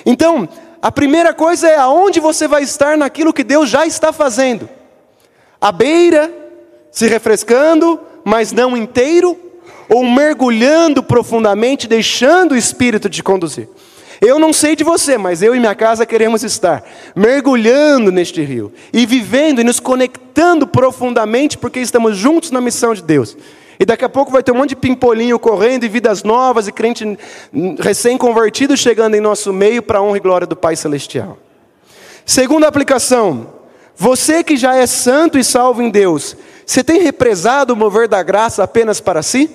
Então, 0.06 0.48
a 0.82 0.92
primeira 0.92 1.34
coisa 1.34 1.68
é 1.68 1.76
aonde 1.76 2.20
você 2.20 2.48
vai 2.48 2.64
estar 2.64 2.98
naquilo 2.98 3.34
que 3.34 3.44
Deus 3.44 3.70
já 3.70 3.86
está 3.86 4.14
fazendo. 4.14 4.70
À 5.60 5.72
beira, 5.72 6.34
se 6.92 7.08
refrescando, 7.08 8.00
mas 8.24 8.52
não 8.52 8.76
inteiro, 8.76 9.38
ou 9.90 10.04
mergulhando 10.06 11.04
profundamente, 11.04 11.88
deixando 11.88 12.54
o 12.54 12.58
Espírito 12.58 13.10
te 13.10 13.22
conduzir. 13.22 13.68
Eu 14.22 14.38
não 14.38 14.54
sei 14.54 14.76
de 14.76 14.84
você, 14.84 15.18
mas 15.18 15.42
eu 15.42 15.56
e 15.56 15.60
minha 15.60 15.74
casa 15.74 16.06
queremos 16.06 16.44
estar 16.44 16.84
mergulhando 17.16 18.12
neste 18.12 18.44
rio 18.44 18.72
e 18.94 19.04
vivendo 19.04 19.60
e 19.60 19.64
nos 19.64 19.80
conectando 19.80 20.68
profundamente, 20.68 21.58
porque 21.58 21.80
estamos 21.80 22.16
juntos 22.18 22.52
na 22.52 22.62
missão 22.62 22.94
de 22.94 23.02
Deus. 23.02 23.36
E 23.80 23.86
daqui 23.86 24.06
a 24.06 24.10
pouco 24.10 24.32
vai 24.32 24.44
ter 24.44 24.52
um 24.52 24.58
monte 24.58 24.70
de 24.70 24.76
pimpolinho 24.76 25.40
correndo 25.40 25.86
e 25.86 25.90
vidas 25.90 26.22
novas 26.22 26.68
e 26.68 26.72
crente 26.72 27.18
recém-convertido 27.80 28.78
chegando 28.78 29.16
em 29.16 29.20
nosso 29.20 29.52
meio 29.52 29.82
para 29.82 29.98
a 29.98 30.04
honra 30.04 30.18
e 30.18 30.20
glória 30.20 30.46
do 30.46 30.56
Pai 30.56 30.76
Celestial. 30.76 31.40
Segunda 32.24 32.68
aplicação: 32.68 33.48
você 33.98 34.44
que 34.44 34.56
já 34.56 34.76
é 34.76 34.86
santo 34.86 35.40
e 35.40 35.44
salvo 35.44 35.82
em 35.82 35.90
Deus, 35.90 36.38
você 36.72 36.86
tem 36.86 37.02
represado 37.02 37.74
o 37.74 37.76
mover 37.76 38.08
da 38.08 38.24
graça 38.24 38.64
apenas 38.64 39.02
para 39.02 39.22
si? 39.22 39.52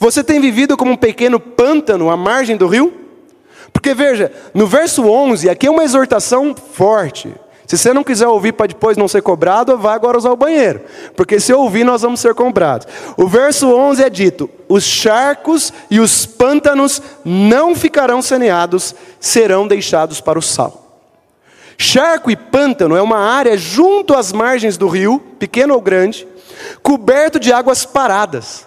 Você 0.00 0.24
tem 0.24 0.40
vivido 0.40 0.76
como 0.76 0.90
um 0.90 0.96
pequeno 0.96 1.38
pântano 1.38 2.10
à 2.10 2.16
margem 2.16 2.56
do 2.56 2.66
rio? 2.66 2.92
Porque 3.72 3.94
veja, 3.94 4.32
no 4.52 4.66
verso 4.66 5.08
11, 5.08 5.48
aqui 5.48 5.68
é 5.68 5.70
uma 5.70 5.84
exortação 5.84 6.56
forte. 6.72 7.32
Se 7.68 7.78
você 7.78 7.92
não 7.92 8.02
quiser 8.02 8.26
ouvir 8.26 8.50
para 8.50 8.66
depois 8.66 8.96
não 8.96 9.06
ser 9.06 9.22
cobrado, 9.22 9.78
vá 9.78 9.94
agora 9.94 10.18
usar 10.18 10.32
o 10.32 10.36
banheiro. 10.36 10.80
Porque 11.14 11.38
se 11.38 11.52
ouvir, 11.52 11.84
nós 11.84 12.02
vamos 12.02 12.18
ser 12.18 12.34
cobrados. 12.34 12.88
O 13.16 13.28
verso 13.28 13.72
11 13.72 14.02
é 14.02 14.10
dito: 14.10 14.50
Os 14.68 14.82
charcos 14.82 15.72
e 15.88 16.00
os 16.00 16.26
pântanos 16.26 17.00
não 17.24 17.76
ficarão 17.76 18.20
saneados, 18.20 18.92
serão 19.20 19.68
deixados 19.68 20.20
para 20.20 20.36
o 20.36 20.42
sal. 20.42 20.87
Charco 21.80 22.28
e 22.28 22.34
pântano 22.36 22.96
é 22.96 23.00
uma 23.00 23.18
área 23.18 23.56
junto 23.56 24.12
às 24.12 24.32
margens 24.32 24.76
do 24.76 24.88
rio, 24.88 25.20
pequeno 25.38 25.74
ou 25.74 25.80
grande, 25.80 26.26
coberto 26.82 27.38
de 27.38 27.52
águas 27.52 27.84
paradas. 27.86 28.66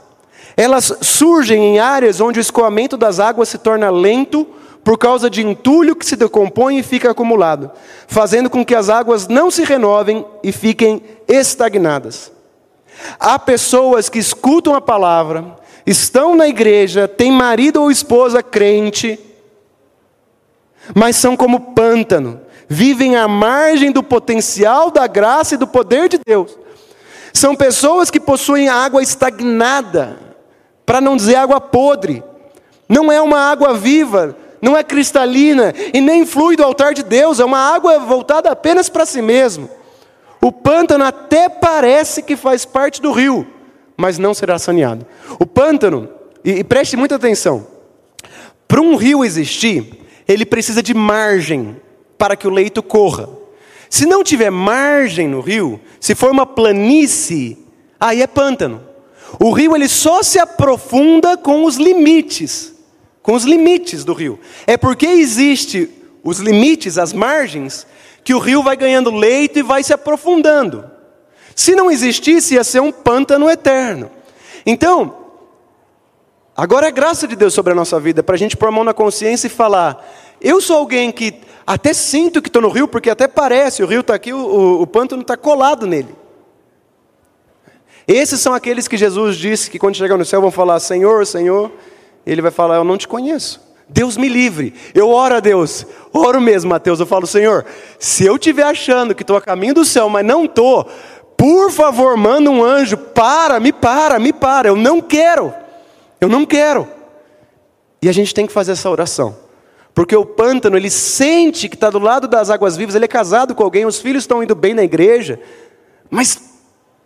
Elas 0.55 0.93
surgem 1.01 1.75
em 1.75 1.79
áreas 1.79 2.21
onde 2.21 2.39
o 2.39 2.41
escoamento 2.41 2.95
das 2.95 3.19
águas 3.19 3.49
se 3.49 3.57
torna 3.57 3.89
lento 3.89 4.47
por 4.81 4.97
causa 4.97 5.29
de 5.29 5.45
entulho 5.45 5.95
que 5.95 6.05
se 6.05 6.15
decompõe 6.15 6.79
e 6.79 6.83
fica 6.83 7.11
acumulado, 7.11 7.69
fazendo 8.07 8.49
com 8.49 8.65
que 8.65 8.73
as 8.73 8.89
águas 8.89 9.27
não 9.27 9.51
se 9.51 9.63
renovem 9.65 10.25
e 10.41 10.51
fiquem 10.53 11.03
estagnadas. 11.27 12.31
Há 13.19 13.37
pessoas 13.37 14.07
que 14.07 14.19
escutam 14.19 14.73
a 14.73 14.81
palavra, 14.81 15.57
estão 15.85 16.33
na 16.33 16.47
igreja, 16.47 17.07
têm 17.07 17.31
marido 17.31 17.81
ou 17.81 17.91
esposa 17.91 18.41
crente, 18.41 19.19
mas 20.95 21.15
são 21.15 21.35
como 21.37 21.73
pântano, 21.73 22.39
vivem 22.71 23.17
à 23.17 23.27
margem 23.27 23.91
do 23.91 24.01
potencial 24.01 24.89
da 24.89 25.05
graça 25.05 25.55
e 25.55 25.57
do 25.57 25.67
poder 25.67 26.07
de 26.07 26.17
Deus. 26.25 26.57
São 27.33 27.53
pessoas 27.53 28.09
que 28.09 28.17
possuem 28.17 28.69
água 28.69 29.03
estagnada, 29.03 30.17
para 30.85 31.01
não 31.01 31.17
dizer 31.17 31.35
água 31.35 31.59
podre. 31.59 32.23
Não 32.87 33.11
é 33.11 33.21
uma 33.21 33.51
água 33.51 33.73
viva, 33.73 34.37
não 34.61 34.77
é 34.77 34.85
cristalina 34.85 35.73
e 35.93 35.99
nem 35.99 36.25
flui 36.25 36.55
do 36.55 36.63
altar 36.63 36.93
de 36.93 37.03
Deus, 37.03 37.41
é 37.41 37.45
uma 37.45 37.59
água 37.59 37.99
voltada 37.99 38.49
apenas 38.49 38.87
para 38.87 39.05
si 39.05 39.21
mesmo. 39.21 39.69
O 40.41 40.49
pântano 40.49 41.03
até 41.03 41.49
parece 41.49 42.23
que 42.23 42.37
faz 42.37 42.63
parte 42.63 43.01
do 43.01 43.11
rio, 43.11 43.45
mas 43.97 44.17
não 44.17 44.33
será 44.33 44.57
saneado. 44.57 45.05
O 45.37 45.45
pântano, 45.45 46.07
e, 46.41 46.51
e 46.51 46.63
preste 46.63 46.95
muita 46.95 47.15
atenção, 47.15 47.67
para 48.65 48.79
um 48.79 48.95
rio 48.95 49.25
existir, 49.25 50.07
ele 50.25 50.45
precisa 50.45 50.81
de 50.81 50.93
margem 50.93 51.75
para 52.21 52.35
que 52.35 52.47
o 52.47 52.51
leito 52.51 52.83
corra. 52.83 53.27
Se 53.89 54.05
não 54.05 54.23
tiver 54.23 54.51
margem 54.51 55.27
no 55.27 55.41
rio, 55.41 55.81
se 55.99 56.13
for 56.13 56.29
uma 56.29 56.45
planície, 56.45 57.57
aí 57.99 58.21
é 58.21 58.27
pântano. 58.27 58.79
O 59.39 59.51
rio 59.51 59.75
ele 59.75 59.87
só 59.87 60.21
se 60.21 60.37
aprofunda 60.37 61.35
com 61.35 61.63
os 61.63 61.77
limites 61.77 62.75
com 63.23 63.33
os 63.33 63.43
limites 63.43 64.03
do 64.03 64.13
rio. 64.13 64.39
É 64.65 64.77
porque 64.77 65.05
existe 65.05 65.89
os 66.23 66.39
limites, 66.39 66.97
as 66.97 67.13
margens, 67.13 67.85
que 68.23 68.33
o 68.33 68.39
rio 68.39 68.63
vai 68.63 68.75
ganhando 68.75 69.11
leito 69.11 69.59
e 69.59 69.63
vai 69.63 69.83
se 69.83 69.93
aprofundando. 69.93 70.89
Se 71.55 71.75
não 71.75 71.91
existisse, 71.91 72.55
ia 72.55 72.63
ser 72.63 72.81
um 72.81 72.91
pântano 72.91 73.49
eterno. 73.49 74.09
Então, 74.65 75.17
agora 76.55 76.87
é 76.87 76.91
graça 76.91 77.27
de 77.27 77.35
Deus 77.35 77.53
sobre 77.53 77.73
a 77.73 77.75
nossa 77.75 77.99
vida, 77.99 78.23
para 78.23 78.35
a 78.35 78.39
gente 78.39 78.57
pôr 78.57 78.69
a 78.69 78.71
mão 78.71 78.83
na 78.83 78.93
consciência 78.93 79.47
e 79.47 79.51
falar: 79.51 80.03
eu 80.41 80.59
sou 80.59 80.77
alguém 80.77 81.11
que 81.11 81.35
até 81.65 81.93
sinto 81.93 82.41
que 82.41 82.49
estou 82.49 82.61
no 82.61 82.69
rio, 82.69 82.87
porque 82.87 83.09
até 83.09 83.27
parece, 83.27 83.83
o 83.83 83.87
rio 83.87 84.01
está 84.01 84.15
aqui, 84.15 84.33
o, 84.33 84.37
o, 84.37 84.81
o 84.81 84.87
pântano 84.87 85.21
está 85.21 85.37
colado 85.37 85.85
nele. 85.85 86.15
Esses 88.07 88.39
são 88.39 88.53
aqueles 88.53 88.87
que 88.87 88.97
Jesus 88.97 89.37
disse 89.37 89.69
que 89.69 89.79
quando 89.79 89.95
chegar 89.95 90.17
no 90.17 90.25
céu 90.25 90.41
vão 90.41 90.51
falar: 90.51 90.79
Senhor, 90.79 91.25
Senhor, 91.25 91.71
ele 92.25 92.41
vai 92.41 92.51
falar: 92.51 92.75
Eu 92.75 92.83
não 92.83 92.97
te 92.97 93.07
conheço. 93.07 93.61
Deus 93.87 94.17
me 94.17 94.29
livre. 94.29 94.73
Eu 94.93 95.09
oro 95.09 95.35
a 95.35 95.39
Deus. 95.39 95.85
Oro 96.13 96.41
mesmo, 96.41 96.69
Mateus. 96.69 96.99
Eu 96.99 97.05
falo: 97.05 97.27
Senhor, 97.27 97.65
se 97.99 98.25
eu 98.25 98.35
estiver 98.35 98.63
achando 98.63 99.13
que 99.13 99.23
estou 99.23 99.37
a 99.37 99.41
caminho 99.41 99.73
do 99.73 99.85
céu, 99.85 100.09
mas 100.09 100.25
não 100.25 100.45
estou, 100.45 100.89
por 101.37 101.71
favor, 101.71 102.17
manda 102.17 102.49
um 102.49 102.63
anjo. 102.63 102.97
Para, 102.97 103.59
me 103.59 103.71
para, 103.71 104.19
me 104.19 104.33
para. 104.33 104.69
Eu 104.69 104.75
não 104.75 105.01
quero. 105.01 105.53
Eu 106.19 106.27
não 106.29 106.45
quero. 106.45 106.87
E 108.01 108.09
a 108.09 108.11
gente 108.11 108.33
tem 108.33 108.47
que 108.47 108.53
fazer 108.53 108.73
essa 108.73 108.89
oração. 108.89 109.35
Porque 109.93 110.15
o 110.15 110.25
pântano, 110.25 110.77
ele 110.77 110.89
sente 110.89 111.67
que 111.67 111.75
está 111.75 111.89
do 111.89 111.99
lado 111.99 112.27
das 112.27 112.49
águas 112.49 112.77
vivas, 112.77 112.95
ele 112.95 113.05
é 113.05 113.09
casado 113.09 113.53
com 113.53 113.63
alguém, 113.63 113.85
os 113.85 113.99
filhos 113.99 114.23
estão 114.23 114.41
indo 114.41 114.55
bem 114.55 114.73
na 114.73 114.83
igreja, 114.83 115.39
mas, 116.09 116.41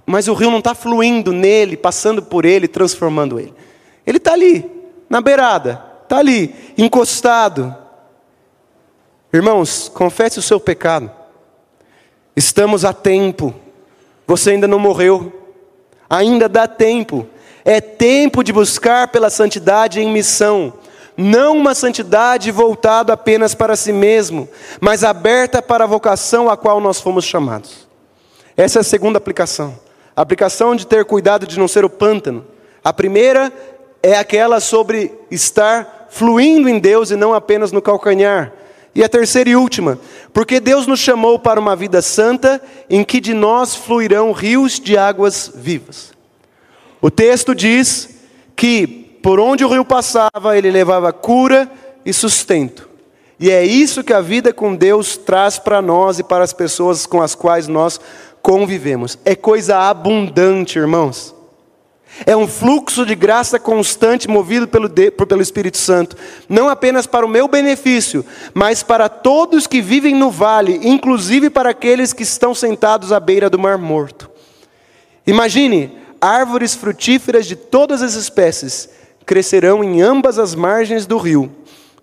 mas 0.05 0.27
o 0.27 0.33
rio 0.33 0.51
não 0.51 0.59
está 0.59 0.75
fluindo 0.75 1.31
nele, 1.31 1.75
passando 1.75 2.21
por 2.21 2.45
ele, 2.45 2.67
transformando 2.67 3.39
ele. 3.39 3.53
Ele 4.05 4.17
está 4.17 4.33
ali, 4.33 4.69
na 5.09 5.19
beirada, 5.19 5.83
está 6.03 6.19
ali, 6.19 6.53
encostado. 6.77 7.75
Irmãos, 9.33 9.89
confesse 9.89 10.37
o 10.37 10.43
seu 10.43 10.59
pecado. 10.59 11.11
Estamos 12.35 12.85
a 12.85 12.93
tempo. 12.93 13.53
Você 14.27 14.51
ainda 14.51 14.67
não 14.67 14.79
morreu. 14.79 15.51
Ainda 16.09 16.47
dá 16.47 16.67
tempo. 16.67 17.27
É 17.63 17.81
tempo 17.81 18.43
de 18.43 18.53
buscar 18.53 19.07
pela 19.07 19.29
santidade 19.29 19.99
em 19.99 20.11
missão. 20.11 20.73
Não 21.17 21.57
uma 21.57 21.73
santidade 21.73 22.51
voltada 22.51 23.13
apenas 23.13 23.55
para 23.55 23.75
si 23.75 23.93
mesmo, 23.93 24.49
mas 24.81 25.03
aberta 25.03 25.61
para 25.61 25.85
a 25.85 25.87
vocação 25.87 26.49
a 26.49 26.57
qual 26.57 26.81
nós 26.81 26.99
fomos 26.99 27.23
chamados. 27.23 27.87
Essa 28.57 28.79
é 28.79 28.81
a 28.81 28.83
segunda 28.83 29.17
aplicação. 29.17 29.77
A 30.15 30.21
aplicação 30.21 30.75
de 30.75 30.85
ter 30.85 31.05
cuidado 31.05 31.47
de 31.47 31.57
não 31.59 31.67
ser 31.67 31.85
o 31.85 31.89
pântano. 31.89 32.45
A 32.83 32.91
primeira 32.91 33.51
é 34.03 34.17
aquela 34.17 34.59
sobre 34.59 35.11
estar 35.31 36.07
fluindo 36.09 36.69
em 36.69 36.79
Deus 36.79 37.11
e 37.11 37.15
não 37.15 37.33
apenas 37.33 37.71
no 37.71 37.81
calcanhar. 37.81 38.53
E 38.93 39.03
a 39.03 39.09
terceira 39.09 39.49
e 39.49 39.55
última, 39.57 39.99
porque 40.31 40.61
Deus 40.61 40.87
nos 40.87 41.01
chamou 41.01 41.37
para 41.37 41.59
uma 41.59 41.75
vida 41.75 42.01
santa 42.01 42.61
em 42.89 43.03
que 43.03 43.19
de 43.19 43.33
nós 43.33 43.75
fluirão 43.75 44.31
rios 44.31 44.79
de 44.79 44.97
águas 44.97 45.51
vivas. 45.53 46.13
O 47.01 47.11
texto 47.11 47.53
diz 47.53 48.21
que 48.55 49.04
por 49.25 49.39
onde 49.39 49.65
o 49.65 49.67
rio 49.67 49.83
passava, 49.83 50.55
ele 50.55 50.69
levava 50.69 51.11
cura 51.11 51.67
e 52.05 52.13
sustento. 52.13 52.87
E 53.39 53.49
é 53.49 53.65
isso 53.65 54.03
que 54.03 54.13
a 54.13 54.21
vida 54.21 54.53
com 54.53 54.75
Deus 54.75 55.17
traz 55.17 55.57
para 55.57 55.81
nós 55.81 56.19
e 56.19 56.23
para 56.23 56.43
as 56.43 56.53
pessoas 56.53 57.07
com 57.07 57.23
as 57.23 57.33
quais 57.33 57.67
nós 57.67 57.99
convivemos. 58.39 59.17
É 59.25 59.35
coisa 59.35 59.79
abundante, 59.79 60.77
irmãos. 60.77 61.33
É 62.23 62.37
um 62.37 62.47
fluxo 62.47 63.03
de 63.03 63.15
graça 63.15 63.57
constante 63.57 64.27
movido 64.27 64.67
pelo, 64.67 64.87
pelo 64.91 65.41
Espírito 65.41 65.79
Santo, 65.79 66.15
não 66.47 66.69
apenas 66.69 67.07
para 67.07 67.25
o 67.25 67.29
meu 67.29 67.47
benefício, 67.47 68.23
mas 68.53 68.83
para 68.83 69.09
todos 69.09 69.65
que 69.65 69.81
vivem 69.81 70.13
no 70.13 70.29
vale, 70.29 70.81
inclusive 70.83 71.49
para 71.49 71.71
aqueles 71.71 72.13
que 72.13 72.21
estão 72.21 72.53
sentados 72.53 73.11
à 73.11 73.19
beira 73.19 73.49
do 73.49 73.57
Mar 73.57 73.79
Morto. 73.79 74.29
Imagine 75.25 75.97
árvores 76.21 76.75
frutíferas 76.75 77.47
de 77.47 77.55
todas 77.55 78.03
as 78.03 78.13
espécies 78.13 78.93
crescerão 79.25 79.83
em 79.83 80.01
ambas 80.01 80.37
as 80.37 80.53
margens 80.53 81.05
do 81.05 81.17
rio, 81.17 81.51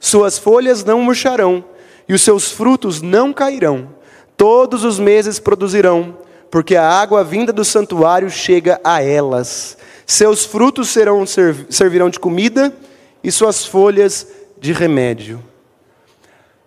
suas 0.01 0.39
folhas 0.39 0.85
não 0.85 1.01
murcharão 1.01 1.65
e 2.09 2.15
os 2.15 2.23
seus 2.23 2.51
frutos 2.51 3.01
não 3.01 3.33
cairão. 3.33 3.89
Todos 4.37 4.83
os 4.85 4.99
meses 4.99 5.39
produzirão, 5.39 6.19
porque 6.51 6.75
a 6.75 6.89
água 6.89 7.23
vinda 7.23 7.53
do 7.53 7.65
santuário 7.65 8.29
chega 8.29 8.81
a 8.83 9.03
elas. 9.03 9.77
Seus 10.05 10.45
frutos 10.45 10.89
serão, 10.89 11.25
servirão 11.25 12.11
de 12.11 12.19
comida 12.19 12.75
e 13.23 13.31
suas 13.31 13.65
folhas 13.65 14.27
de 14.59 14.73
remédio. 14.73 15.43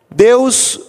Deus 0.09 0.79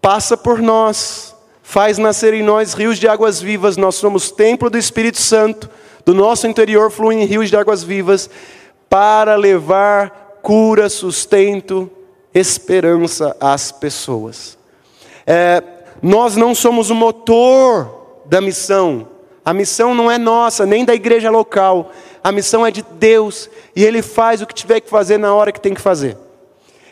passa 0.00 0.36
por 0.36 0.60
nós, 0.60 1.34
faz 1.62 1.98
nascer 1.98 2.32
em 2.32 2.42
nós 2.42 2.72
rios 2.72 2.98
de 2.98 3.06
águas 3.06 3.40
vivas, 3.40 3.76
nós 3.76 3.96
somos 3.96 4.30
templo 4.30 4.70
do 4.70 4.78
Espírito 4.78 5.18
Santo, 5.18 5.68
do 6.08 6.14
nosso 6.14 6.46
interior 6.46 6.90
fluem 6.90 7.26
rios 7.26 7.50
de 7.50 7.56
águas 7.58 7.84
vivas 7.84 8.30
para 8.88 9.36
levar 9.36 10.38
cura, 10.42 10.88
sustento, 10.88 11.90
esperança 12.32 13.36
às 13.38 13.70
pessoas. 13.70 14.56
É, 15.26 15.62
nós 16.00 16.34
não 16.34 16.54
somos 16.54 16.88
o 16.88 16.94
motor 16.94 18.22
da 18.24 18.40
missão, 18.40 19.06
a 19.44 19.52
missão 19.52 19.94
não 19.94 20.10
é 20.10 20.16
nossa, 20.16 20.64
nem 20.64 20.82
da 20.82 20.94
igreja 20.94 21.30
local. 21.30 21.92
A 22.24 22.32
missão 22.32 22.64
é 22.64 22.70
de 22.70 22.80
Deus. 22.80 23.50
E 23.76 23.84
Ele 23.84 24.00
faz 24.00 24.40
o 24.40 24.46
que 24.46 24.54
tiver 24.54 24.80
que 24.80 24.88
fazer 24.88 25.18
na 25.18 25.34
hora 25.34 25.52
que 25.52 25.60
tem 25.60 25.74
que 25.74 25.80
fazer. 25.80 26.16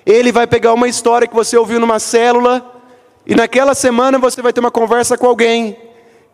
Ele 0.04 0.30
vai 0.30 0.46
pegar 0.46 0.74
uma 0.74 0.88
história 0.88 1.26
que 1.26 1.34
você 1.34 1.56
ouviu 1.56 1.80
numa 1.80 1.98
célula. 1.98 2.82
E 3.26 3.34
naquela 3.34 3.74
semana 3.74 4.18
você 4.18 4.42
vai 4.42 4.52
ter 4.52 4.60
uma 4.60 4.70
conversa 4.70 5.16
com 5.16 5.26
alguém 5.26 5.74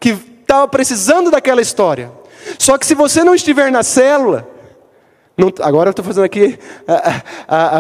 que 0.01 0.19
estava 0.41 0.67
precisando 0.67 1.31
daquela 1.31 1.63
história. 1.63 2.22
Só 2.59 2.79
que 2.79 2.87
se 2.87 2.95
você 2.95 3.25
não 3.25 3.35
estiver 3.35 3.71
na 3.71 3.83
célula, 3.83 4.49
não, 5.37 5.53
agora 5.61 5.89
eu 5.89 5.93
estou 5.93 6.05
fazendo 6.05 6.25
aqui 6.25 6.59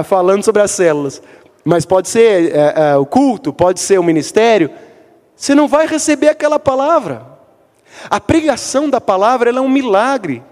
falando 0.04 0.42
sobre 0.42 0.62
as 0.62 0.70
células, 0.70 1.22
mas 1.64 1.84
pode 1.84 2.08
ser 2.08 2.54
é, 2.54 2.74
é, 2.76 2.96
o 2.96 3.06
culto, 3.06 3.52
pode 3.52 3.80
ser 3.80 3.98
o 3.98 4.02
ministério, 4.02 4.70
você 5.36 5.54
não 5.54 5.68
vai 5.68 5.86
receber 5.86 6.28
aquela 6.28 6.58
palavra. 6.58 7.26
A 8.08 8.20
pregação 8.20 8.88
da 8.88 9.00
palavra 9.00 9.50
é 9.50 9.60
um 9.60 9.68
milagre, 9.68 10.42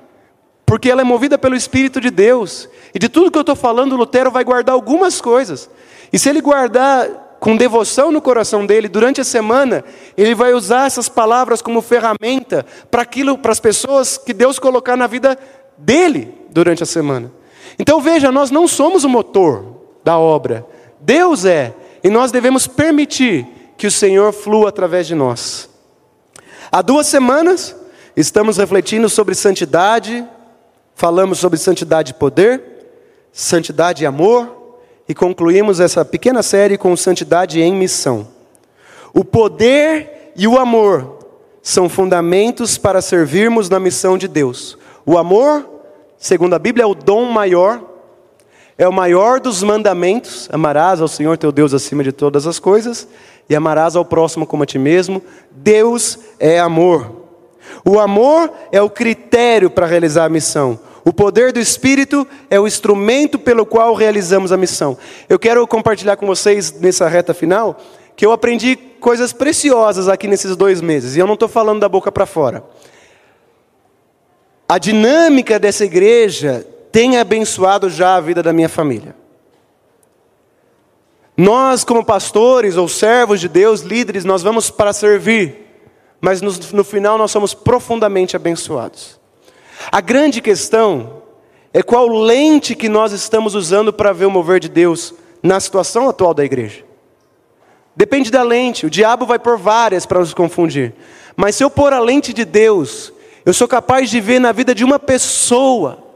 porque 0.67 0.91
ela 0.91 1.01
é 1.01 1.05
movida 1.05 1.39
pelo 1.39 1.57
Espírito 1.57 2.01
de 2.01 2.11
Deus. 2.11 2.69
E 2.95 2.99
de 2.99 3.09
tudo 3.09 3.31
que 3.31 3.39
eu 3.39 3.43
estou 3.43 3.57
falando, 3.57 3.97
Lutero 3.97 4.31
vai 4.31 4.45
guardar 4.45 4.75
algumas 4.75 5.21
coisas. 5.21 5.71
E 6.13 6.19
se 6.19 6.29
ele 6.29 6.41
guardar 6.41 7.09
com 7.41 7.57
devoção 7.57 8.13
no 8.13 8.21
coração 8.21 8.67
dele, 8.67 8.87
durante 8.87 9.23
a 9.23 9.25
semana, 9.25 9.83
ele 10.15 10.35
vai 10.35 10.53
usar 10.53 10.87
essas 10.87 11.09
palavras 11.09 11.63
como 11.63 11.81
ferramenta 11.81 12.67
para 12.91 13.01
aquilo, 13.01 13.39
para 13.39 13.51
as 13.51 13.59
pessoas 13.59 14.19
que 14.19 14.35
Deus 14.35 14.59
colocar 14.59 14.95
na 14.95 15.07
vida 15.07 15.39
dele 15.79 16.35
durante 16.51 16.83
a 16.83 16.87
semana. 16.87 17.33
Então 17.79 17.99
veja, 17.99 18.31
nós 18.31 18.51
não 18.51 18.69
somos 18.69 19.05
o 19.05 19.09
motor 19.09 19.65
da 20.05 20.19
obra. 20.19 20.67
Deus 21.01 21.47
é, 21.47 21.75
e 22.05 22.11
nós 22.11 22.31
devemos 22.31 22.67
permitir 22.67 23.47
que 23.79 23.87
o 23.87 23.91
Senhor 23.91 24.33
flua 24.33 24.69
através 24.69 25.07
de 25.07 25.15
nós. 25.15 25.71
Há 26.71 26.83
duas 26.83 27.07
semanas 27.07 27.75
estamos 28.15 28.59
refletindo 28.59 29.09
sobre 29.09 29.35
santidade, 29.35 30.27
falamos 30.95 31.39
sobre 31.39 31.59
santidade 31.59 32.11
e 32.11 32.15
poder, 32.15 32.63
santidade 33.33 34.05
e 34.05 34.07
amor, 34.07 34.60
e 35.11 35.15
concluímos 35.15 35.81
essa 35.81 36.05
pequena 36.05 36.41
série 36.41 36.79
com 36.79 36.97
santidade 36.97 37.61
em 37.61 37.75
missão. 37.75 38.29
O 39.13 39.25
poder 39.25 40.33
e 40.37 40.47
o 40.47 40.57
amor 40.57 41.19
são 41.61 41.89
fundamentos 41.89 42.79
para 42.79 43.03
servirmos 43.03 43.69
na 43.69 43.81
missão 43.81 44.17
de 44.17 44.29
Deus. 44.29 44.79
O 45.05 45.19
amor, 45.19 45.69
segundo 46.17 46.55
a 46.55 46.61
Bíblia, 46.61 46.85
é 46.85 46.87
o 46.87 46.95
dom 46.95 47.25
maior 47.25 47.83
é 48.79 48.89
o 48.89 48.93
maior 48.93 49.41
dos 49.41 49.65
mandamentos: 49.65 50.49
amarás 50.53 51.01
ao 51.01 51.09
Senhor 51.09 51.37
teu 51.37 51.51
Deus 51.51 51.75
acima 51.75 52.05
de 52.05 52.13
todas 52.13 52.47
as 52.47 52.61
coisas 52.61 53.09
e 53.49 53.57
amarás 53.57 53.97
ao 53.97 54.05
próximo 54.05 54.47
como 54.47 54.63
a 54.63 54.67
ti 54.67 54.79
mesmo. 54.79 55.21
Deus 55.51 56.21
é 56.39 56.61
amor. 56.61 57.27
O 57.85 57.99
amor 57.99 58.51
é 58.71 58.81
o 58.81 58.89
critério 58.89 59.69
para 59.71 59.87
realizar 59.87 60.27
a 60.27 60.31
missão. 60.31 60.79
O 61.05 61.13
poder 61.13 61.53
do 61.53 61.59
Espírito 61.59 62.27
é 62.51 62.61
o 62.61 62.67
instrumento 62.67 63.39
pelo 63.39 63.65
qual 63.65 63.95
realizamos 63.95 64.53
a 64.53 64.57
missão. 64.57 64.99
Eu 65.29 65.39
quero 65.39 65.67
compartilhar 65.67 66.17
com 66.17 66.27
vocês 66.27 66.73
nessa 66.73 67.09
reta 67.09 67.33
final 67.33 67.81
que 68.17 68.27
eu 68.27 68.33
aprendi 68.33 68.77
coisas 68.77 69.33
preciosas 69.33 70.09
aqui 70.09 70.29
nesses 70.29 70.55
dois 70.55 70.81
meses. 70.81 71.17
E 71.17 71.21
eu 71.21 71.27
não 71.27 71.35
estou 71.35 71.49
falando 71.49 71.81
da 71.81 71.89
boca 71.89 72.13
para 72.13 72.27
fora. 72.27 72.63
A 74.69 74.79
dinâmica 74.79 75.59
dessa 75.59 75.85
igreja 75.85 76.67
tem 76.93 77.19
abençoado 77.19 77.89
já 77.89 78.17
a 78.17 78.21
vida 78.21 78.43
da 78.43 78.53
minha 78.53 78.69
família. 78.69 79.17
Nós, 81.37 81.85
como 81.85 82.05
pastores 82.05 82.77
ou 82.77 82.87
servos 82.87 83.41
de 83.41 83.49
Deus, 83.49 83.81
líderes, 83.81 84.25
nós 84.25 84.43
vamos 84.43 84.69
para 84.71 84.93
servir, 84.93 85.67
mas 86.21 86.43
no, 86.43 86.53
no 86.75 86.85
final 86.85 87.17
nós 87.17 87.31
somos 87.31 87.55
profundamente 87.55 88.37
abençoados. 88.37 89.20
A 89.93 90.01
grande 90.01 90.41
questão 90.41 91.23
é 91.73 91.83
qual 91.83 92.09
lente 92.09 92.75
que 92.75 92.89
nós 92.89 93.13
estamos 93.13 93.55
usando 93.55 93.93
para 93.93 94.13
ver 94.13 94.27
o 94.27 94.31
mover 94.31 94.59
de 94.59 94.69
Deus 94.69 95.15
na 95.43 95.61
situação 95.61 96.09
atual 96.09 96.35
da 96.35 96.45
igreja. 96.45 96.85
Depende 97.95 98.31
da 98.31 98.43
lente, 98.43 98.87
o 98.87 98.91
diabo 98.91 99.27
vai 99.27 99.39
por 99.39 99.57
várias 99.57 100.07
para 100.07 100.21
nos 100.21 100.35
confundir. 100.35 100.95
Mas 101.37 101.55
se 101.55 101.63
eu 101.63 101.71
pôr 101.71 101.93
a 101.93 102.01
lente 102.01 102.33
de 102.33 102.45
Deus, 102.45 103.13
eu 103.45 103.53
sou 103.53 103.69
capaz 103.69 104.11
de 104.11 104.21
ver 104.21 104.41
na 104.41 104.53
vida 104.53 104.75
de 104.75 104.85
uma 104.85 104.99
pessoa 104.99 106.11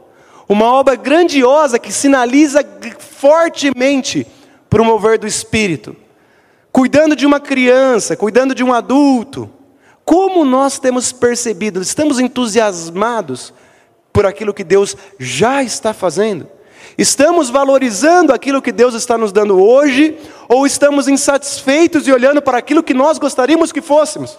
uma 0.47 0.71
obra 0.71 0.95
grandiosa 0.95 1.79
que 1.79 1.91
sinaliza 1.91 2.63
fortemente 2.99 4.27
para 4.69 4.81
o 4.81 4.85
mover 4.85 5.17
do 5.17 5.25
Espírito. 5.25 5.95
Cuidando 6.71 7.15
de 7.15 7.25
uma 7.25 7.39
criança, 7.39 8.15
cuidando 8.15 8.53
de 8.53 8.63
um 8.63 8.73
adulto. 8.73 9.49
Como 10.05 10.45
nós 10.45 10.77
temos 10.77 11.11
percebido, 11.11 11.81
estamos 11.81 12.19
entusiasmados 12.19 13.51
por 14.13 14.25
aquilo 14.25 14.53
que 14.53 14.63
Deus 14.63 14.95
já 15.19 15.63
está 15.63 15.93
fazendo? 15.93 16.47
Estamos 16.95 17.49
valorizando 17.49 18.31
aquilo 18.31 18.61
que 18.61 18.71
Deus 18.71 18.93
está 18.93 19.17
nos 19.17 19.31
dando 19.31 19.59
hoje, 19.59 20.15
ou 20.47 20.65
estamos 20.67 21.07
insatisfeitos 21.07 22.07
e 22.07 22.13
olhando 22.13 22.39
para 22.41 22.59
aquilo 22.59 22.83
que 22.83 22.93
nós 22.93 23.17
gostaríamos 23.17 23.71
que 23.71 23.81
fôssemos? 23.81 24.37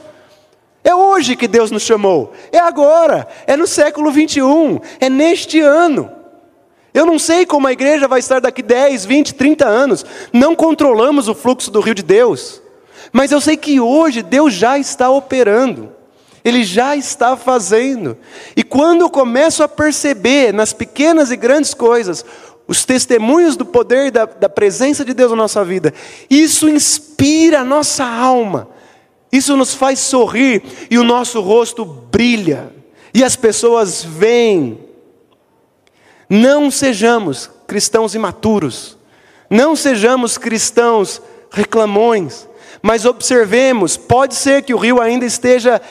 É 0.84 0.94
hoje 0.94 1.34
que 1.34 1.48
Deus 1.48 1.72
nos 1.72 1.82
chamou, 1.82 2.32
é 2.52 2.58
agora, 2.58 3.26
é 3.44 3.56
no 3.56 3.66
século 3.66 4.12
21, 4.12 4.78
é 5.00 5.10
neste 5.10 5.60
ano. 5.60 6.12
Eu 6.94 7.04
não 7.04 7.18
sei 7.18 7.44
como 7.44 7.66
a 7.66 7.72
igreja 7.72 8.06
vai 8.06 8.20
estar 8.20 8.40
daqui 8.40 8.62
10, 8.62 9.04
20, 9.04 9.34
30 9.34 9.66
anos, 9.66 10.06
não 10.32 10.54
controlamos 10.54 11.28
o 11.28 11.34
fluxo 11.34 11.72
do 11.72 11.80
rio 11.80 11.94
de 11.94 12.04
Deus, 12.04 12.62
mas 13.16 13.32
eu 13.32 13.40
sei 13.40 13.56
que 13.56 13.80
hoje 13.80 14.22
Deus 14.22 14.52
já 14.52 14.78
está 14.78 15.08
operando, 15.08 15.90
Ele 16.44 16.62
já 16.62 16.94
está 16.94 17.34
fazendo, 17.34 18.14
e 18.54 18.62
quando 18.62 19.00
eu 19.00 19.08
começo 19.08 19.62
a 19.62 19.68
perceber 19.68 20.52
nas 20.52 20.74
pequenas 20.74 21.30
e 21.30 21.36
grandes 21.36 21.72
coisas, 21.72 22.22
os 22.68 22.84
testemunhos 22.84 23.56
do 23.56 23.64
poder 23.64 24.10
da, 24.10 24.26
da 24.26 24.50
presença 24.50 25.02
de 25.02 25.14
Deus 25.14 25.30
na 25.30 25.36
nossa 25.38 25.64
vida, 25.64 25.94
isso 26.28 26.68
inspira 26.68 27.60
a 27.60 27.64
nossa 27.64 28.04
alma. 28.04 28.68
Isso 29.32 29.56
nos 29.56 29.72
faz 29.72 29.98
sorrir 29.98 30.62
e 30.90 30.98
o 30.98 31.02
nosso 31.02 31.40
rosto 31.40 31.86
brilha, 31.86 32.70
e 33.14 33.24
as 33.24 33.34
pessoas 33.34 34.04
veem. 34.04 34.78
Não 36.28 36.70
sejamos 36.70 37.48
cristãos 37.66 38.14
imaturos, 38.14 38.98
não 39.48 39.74
sejamos 39.74 40.36
cristãos 40.36 41.22
reclamões, 41.50 42.46
mas 42.86 43.04
observemos: 43.04 43.96
pode 43.96 44.36
ser 44.36 44.62
que 44.62 44.72
o 44.72 44.78
rio 44.78 45.00
ainda 45.00 45.26
esteja 45.26 45.82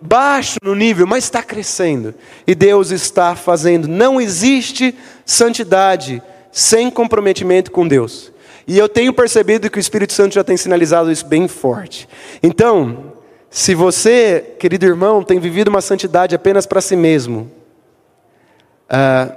baixo 0.00 0.58
no 0.60 0.74
nível, 0.74 1.06
mas 1.06 1.22
está 1.22 1.44
crescendo, 1.44 2.12
e 2.44 2.56
Deus 2.56 2.90
está 2.90 3.36
fazendo. 3.36 3.86
Não 3.86 4.20
existe 4.20 4.92
santidade 5.24 6.20
sem 6.50 6.90
comprometimento 6.90 7.70
com 7.70 7.86
Deus. 7.86 8.32
E 8.66 8.76
eu 8.76 8.88
tenho 8.88 9.12
percebido 9.12 9.70
que 9.70 9.78
o 9.78 9.80
Espírito 9.80 10.12
Santo 10.12 10.34
já 10.34 10.42
tem 10.42 10.56
sinalizado 10.56 11.12
isso 11.12 11.24
bem 11.24 11.46
forte. 11.46 12.08
Então, 12.42 13.12
se 13.48 13.72
você, 13.72 14.56
querido 14.58 14.84
irmão, 14.84 15.22
tem 15.22 15.38
vivido 15.38 15.68
uma 15.68 15.80
santidade 15.80 16.34
apenas 16.34 16.66
para 16.66 16.80
si 16.80 16.96
mesmo, 16.96 17.48
uh, 18.90 19.32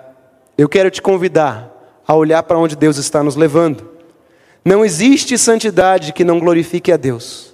eu 0.57 0.67
quero 0.67 0.89
te 0.89 0.99
convidar 0.99 1.71
a 2.07 2.15
olhar 2.15 2.41
para 2.41 2.57
onde 2.57 2.75
Deus 2.75 2.97
está 2.97 3.21
nos 3.21 3.35
levando. 3.35 3.92
Não 4.63 4.85
existe 4.85 5.37
santidade 5.37 6.13
que 6.13 6.23
não 6.23 6.39
glorifique 6.39 6.91
a 6.91 6.97
Deus. 6.97 7.53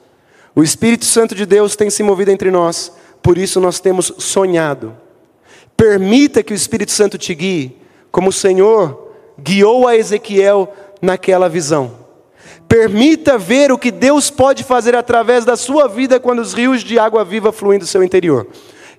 O 0.56 0.62
Espírito 0.62 1.06
Santo 1.06 1.34
de 1.34 1.46
Deus 1.46 1.76
tem 1.76 1.90
se 1.90 2.04
movido 2.04 2.32
entre 2.32 2.52
nós, 2.52 2.92
por 3.22 3.38
isso 3.38 3.60
nós 3.60 3.80
temos 3.80 4.14
sonhado. 4.18 4.96
Permita 5.76 6.44
que 6.44 6.54
o 6.54 6.56
Espírito 6.56 6.92
Santo 6.92 7.18
te 7.18 7.34
guie, 7.34 7.78
como 8.12 8.30
o 8.30 8.34
Senhor 8.34 9.14
guiou 9.42 9.88
a 9.88 9.96
Ezequiel 9.96 10.74
naquela 11.02 11.48
visão. 11.48 11.98
Permita 12.68 13.38
ver 13.38 13.72
o 13.72 13.78
que 13.78 13.90
Deus 13.90 14.30
pode 14.30 14.64
fazer 14.64 14.96
através 14.96 15.46
da 15.46 15.58
sua 15.58 15.88
vida 15.88 16.20
quando 16.20 16.40
os 16.40 16.54
rios 16.54 16.84
de 16.84 17.00
água 17.00 17.24
viva 17.24 17.52
fluem 17.52 17.80
do 17.80 17.88
seu 17.88 18.04
interior. 18.04 18.46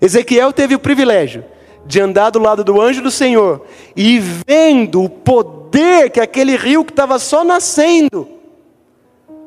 Ezequiel 0.00 0.52
teve 0.52 0.74
o 0.74 0.78
privilégio 0.80 1.44
de 1.90 2.00
andar 2.00 2.30
do 2.30 2.38
lado 2.38 2.62
do 2.62 2.80
anjo 2.80 3.02
do 3.02 3.10
Senhor 3.10 3.62
e 3.96 4.20
vendo 4.46 5.02
o 5.02 5.10
poder 5.10 6.08
que 6.08 6.20
aquele 6.20 6.56
rio 6.56 6.84
que 6.84 6.92
estava 6.92 7.18
só 7.18 7.42
nascendo 7.42 8.28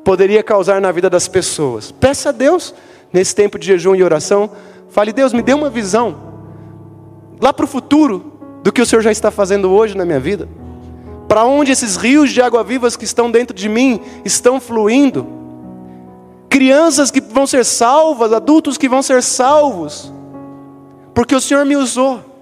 poderia 0.04 0.42
causar 0.42 0.78
na 0.78 0.92
vida 0.92 1.08
das 1.08 1.26
pessoas. 1.26 1.90
Peça 1.90 2.28
a 2.28 2.32
Deus, 2.32 2.74
nesse 3.10 3.34
tempo 3.34 3.58
de 3.58 3.66
jejum 3.66 3.94
e 3.94 4.02
oração, 4.02 4.50
fale: 4.90 5.10
Deus, 5.10 5.32
me 5.32 5.40
dê 5.40 5.54
uma 5.54 5.70
visão 5.70 6.16
lá 7.40 7.50
para 7.50 7.64
o 7.64 7.68
futuro 7.68 8.34
do 8.62 8.70
que 8.70 8.82
o 8.82 8.86
Senhor 8.86 9.00
já 9.00 9.10
está 9.10 9.30
fazendo 9.30 9.70
hoje 9.70 9.96
na 9.96 10.04
minha 10.04 10.20
vida. 10.20 10.46
Para 11.26 11.46
onde 11.46 11.72
esses 11.72 11.96
rios 11.96 12.30
de 12.30 12.42
água 12.42 12.62
vivas 12.62 12.94
que 12.94 13.06
estão 13.06 13.30
dentro 13.30 13.56
de 13.56 13.70
mim 13.70 14.02
estão 14.22 14.60
fluindo? 14.60 15.26
Crianças 16.50 17.10
que 17.10 17.22
vão 17.22 17.46
ser 17.46 17.64
salvas, 17.64 18.34
adultos 18.34 18.76
que 18.76 18.86
vão 18.86 19.02
ser 19.02 19.22
salvos, 19.22 20.12
porque 21.14 21.34
o 21.34 21.40
Senhor 21.40 21.64
me 21.64 21.74
usou. 21.74 22.33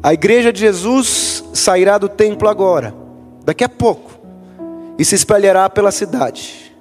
A 0.00 0.14
igreja 0.14 0.52
de 0.52 0.60
Jesus 0.60 1.42
sairá 1.52 1.98
do 1.98 2.08
templo 2.08 2.48
agora, 2.48 2.94
daqui 3.44 3.64
a 3.64 3.68
pouco, 3.68 4.12
e 4.96 5.04
se 5.04 5.16
espalhará 5.16 5.68
pela 5.68 5.90
cidade. 5.90 6.72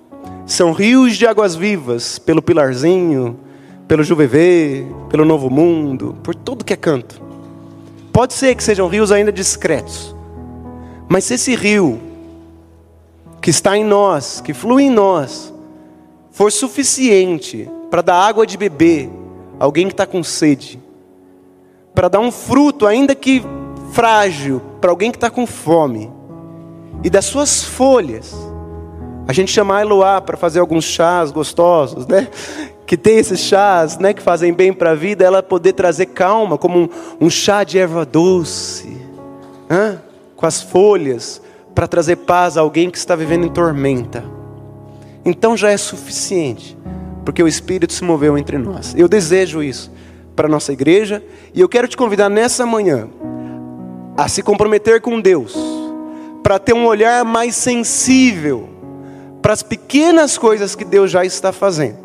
São 0.45 0.71
rios 0.71 1.17
de 1.17 1.25
águas 1.25 1.55
vivas 1.55 2.19
pelo 2.19 2.43
Pilarzinho, 2.43 3.39
pelo 3.87 4.03
Juvevê, 4.03 4.85
pelo 5.09 5.25
Novo 5.25 5.49
Mundo, 5.49 6.15
por 6.21 6.35
tudo 6.35 6.63
que 6.63 6.73
é 6.73 6.75
canto. 6.75 7.19
Pode 8.13 8.35
ser 8.35 8.53
que 8.53 8.63
sejam 8.63 8.87
rios 8.87 9.11
ainda 9.11 9.31
discretos, 9.31 10.15
mas 11.09 11.23
se 11.23 11.33
esse 11.33 11.55
rio 11.55 11.99
que 13.41 13.49
está 13.49 13.75
em 13.75 13.83
nós, 13.83 14.41
que 14.41 14.53
flui 14.53 14.83
em 14.83 14.89
nós, 14.91 15.51
for 16.31 16.51
suficiente 16.51 17.67
para 17.89 18.03
dar 18.03 18.27
água 18.27 18.45
de 18.45 18.57
beber 18.57 19.09
a 19.59 19.63
alguém 19.63 19.87
que 19.87 19.93
está 19.93 20.05
com 20.05 20.21
sede, 20.21 20.79
para 21.97 22.09
dar 22.09 22.19
um 22.19 22.31
fruto, 22.31 22.85
ainda 22.85 23.15
que 23.15 23.43
frágil, 23.91 24.61
para 24.79 24.91
alguém 24.91 25.09
que 25.09 25.17
está 25.17 25.31
com 25.31 25.47
fome, 25.47 26.11
e 27.03 27.09
das 27.09 27.25
suas 27.25 27.63
folhas, 27.63 28.35
a 29.27 29.33
gente 29.33 29.51
chama 29.51 29.77
a 29.77 29.81
Eloá 29.81 30.21
para 30.21 30.37
fazer 30.37 30.59
alguns 30.59 30.83
chás 30.83 31.31
gostosos, 31.31 32.05
né? 32.05 32.27
que 32.85 32.95
tem 32.95 33.17
esses 33.17 33.39
chás, 33.39 33.97
né, 33.97 34.13
que 34.13 34.21
fazem 34.21 34.53
bem 34.53 34.71
para 34.71 34.91
a 34.91 34.93
vida, 34.93 35.25
ela 35.25 35.41
poder 35.41 35.73
trazer 35.73 36.05
calma, 36.05 36.55
como 36.55 36.81
um, 36.81 36.89
um 37.19 37.31
chá 37.31 37.63
de 37.63 37.79
erva 37.79 38.05
doce, 38.05 38.89
hein? 39.67 39.97
com 40.35 40.45
as 40.45 40.61
folhas, 40.61 41.41
para 41.73 41.87
trazer 41.87 42.17
paz 42.17 42.57
a 42.57 42.61
alguém 42.61 42.91
que 42.91 42.97
está 42.99 43.15
vivendo 43.15 43.47
em 43.47 43.49
tormenta. 43.49 44.23
Então 45.25 45.57
já 45.57 45.71
é 45.71 45.77
suficiente, 45.77 46.77
porque 47.25 47.41
o 47.41 47.47
Espírito 47.47 47.91
se 47.91 48.03
moveu 48.03 48.37
entre 48.37 48.59
nós. 48.59 48.93
Eu 48.95 49.07
desejo 49.07 49.63
isso 49.63 49.91
para 50.37 50.45
a 50.45 50.49
nossa 50.49 50.71
igreja, 50.71 51.23
e 51.51 51.59
eu 51.59 51.67
quero 51.67 51.87
te 51.87 51.97
convidar 51.97 52.29
nessa 52.29 52.63
manhã 52.63 53.09
a 54.15 54.27
se 54.27 54.43
comprometer 54.43 55.01
com 55.01 55.19
Deus, 55.19 55.57
para 56.43 56.59
ter 56.59 56.73
um 56.73 56.85
olhar 56.85 57.25
mais 57.25 57.55
sensível 57.55 58.69
para 59.41 59.51
as 59.53 59.63
pequenas 59.63 60.37
coisas 60.37 60.75
que 60.75 60.85
Deus 60.85 61.09
já 61.09 61.25
está 61.25 61.51
fazendo, 61.51 61.97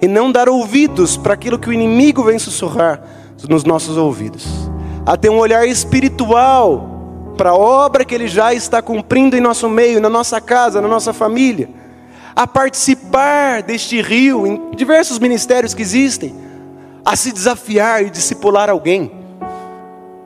e 0.00 0.08
não 0.08 0.32
dar 0.32 0.48
ouvidos 0.48 1.18
para 1.18 1.34
aquilo 1.34 1.58
que 1.58 1.68
o 1.68 1.72
inimigo 1.74 2.24
vem 2.24 2.38
sussurrar 2.38 3.02
nos 3.50 3.64
nossos 3.64 3.98
ouvidos, 3.98 4.46
a 5.04 5.14
ter 5.14 5.28
um 5.28 5.38
olhar 5.38 5.68
espiritual 5.68 7.34
para 7.36 7.50
a 7.50 7.54
obra 7.54 8.02
que 8.02 8.14
Ele 8.14 8.28
já 8.28 8.54
está 8.54 8.80
cumprindo 8.80 9.36
em 9.36 9.40
nosso 9.40 9.68
meio, 9.68 10.00
na 10.00 10.08
nossa 10.08 10.40
casa, 10.40 10.80
na 10.80 10.88
nossa 10.88 11.12
família, 11.12 11.68
a 12.34 12.46
participar 12.46 13.62
deste 13.62 14.00
rio 14.00 14.46
em 14.46 14.70
diversos 14.74 15.18
ministérios 15.18 15.74
que 15.74 15.82
existem, 15.82 16.43
a 17.04 17.16
se 17.16 17.32
desafiar 17.32 18.02
e 18.02 18.10
discipular 18.10 18.70
alguém, 18.70 19.12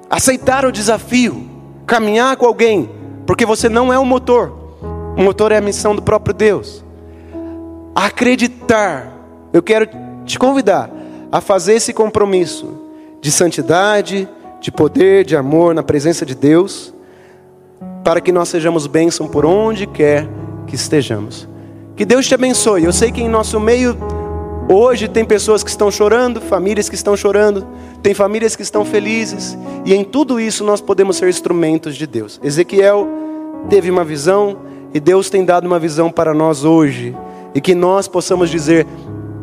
aceitar 0.09 0.65
o 0.65 0.73
desafio, 0.73 1.49
caminhar 1.87 2.37
com 2.37 2.47
alguém, 2.47 2.89
porque 3.27 3.45
você 3.45 3.69
não 3.69 3.93
é 3.93 3.99
o 3.99 4.05
motor, 4.05 4.53
o 5.17 5.23
motor 5.23 5.51
é 5.51 5.57
a 5.57 5.61
missão 5.61 5.95
do 5.95 6.03
próprio 6.03 6.35
Deus. 6.35 6.85
Acreditar, 7.95 9.13
eu 9.53 9.63
quero 9.63 9.89
te 10.25 10.39
convidar 10.39 10.91
a 11.33 11.41
fazer 11.41 11.75
esse 11.75 11.93
compromisso 11.93 12.81
de 13.21 13.31
santidade, 13.31 14.29
de 14.61 14.71
poder, 14.71 15.25
de 15.25 15.37
amor 15.37 15.75
na 15.75 15.83
presença 15.83 16.25
de 16.25 16.35
Deus, 16.35 16.95
para 18.05 18.21
que 18.21 18.33
nós 18.33 18.49
sejamos 18.49 18.87
bênção 18.87 19.27
por 19.27 19.45
onde 19.45 19.87
quer 19.87 20.29
que 20.67 20.75
estejamos. 20.75 21.49
Que 21.97 22.05
Deus 22.05 22.27
te 22.27 22.35
abençoe. 22.35 22.85
Eu 22.85 22.93
sei 22.93 23.11
que 23.11 23.21
em 23.21 23.29
nosso 23.29 23.59
meio 23.59 23.99
Hoje 24.71 25.09
tem 25.09 25.25
pessoas 25.25 25.65
que 25.65 25.71
estão 25.71 25.91
chorando, 25.91 26.43
famílias 26.43 26.91
que 26.91 26.95
estão 26.95 27.17
chorando, 27.17 27.67
tem 28.03 28.13
famílias 28.13 28.55
que 28.55 28.61
estão 28.61 28.85
felizes, 28.85 29.57
e 29.83 29.95
em 29.95 30.05
tudo 30.05 30.39
isso 30.39 30.63
nós 30.63 30.79
podemos 30.79 31.17
ser 31.17 31.27
instrumentos 31.27 31.97
de 31.97 32.07
Deus. 32.07 32.39
Ezequiel 32.45 33.09
teve 33.71 33.91
uma 33.91 34.05
visão, 34.05 34.59
e 34.93 35.01
Deus 35.01 35.31
tem 35.31 35.43
dado 35.43 35.67
uma 35.67 35.79
visão 35.79 36.11
para 36.11 36.35
nós 36.35 36.67
hoje, 36.67 37.17
e 37.55 37.63
que 37.63 37.75
nós 37.75 38.07
possamos 38.07 38.51
dizer: 38.51 38.87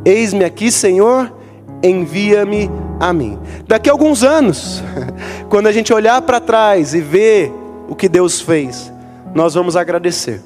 Eis-me 0.06 0.46
aqui, 0.46 0.72
Senhor, 0.72 1.34
envia-me 1.82 2.70
a 3.00 3.12
mim. 3.12 3.40
Daqui 3.68 3.90
a 3.90 3.94
alguns 3.94 4.24
anos, 4.24 4.84
quando 5.50 5.66
a 5.66 5.72
gente 5.72 5.92
olhar 5.92 6.22
para 6.22 6.40
trás 6.40 6.94
e 6.94 7.02
ver 7.02 7.52
o 7.90 7.96
que 7.96 8.08
Deus 8.08 8.40
fez, 8.40 8.94
nós 9.34 9.56
vamos 9.56 9.76
agradecer. 9.76 10.40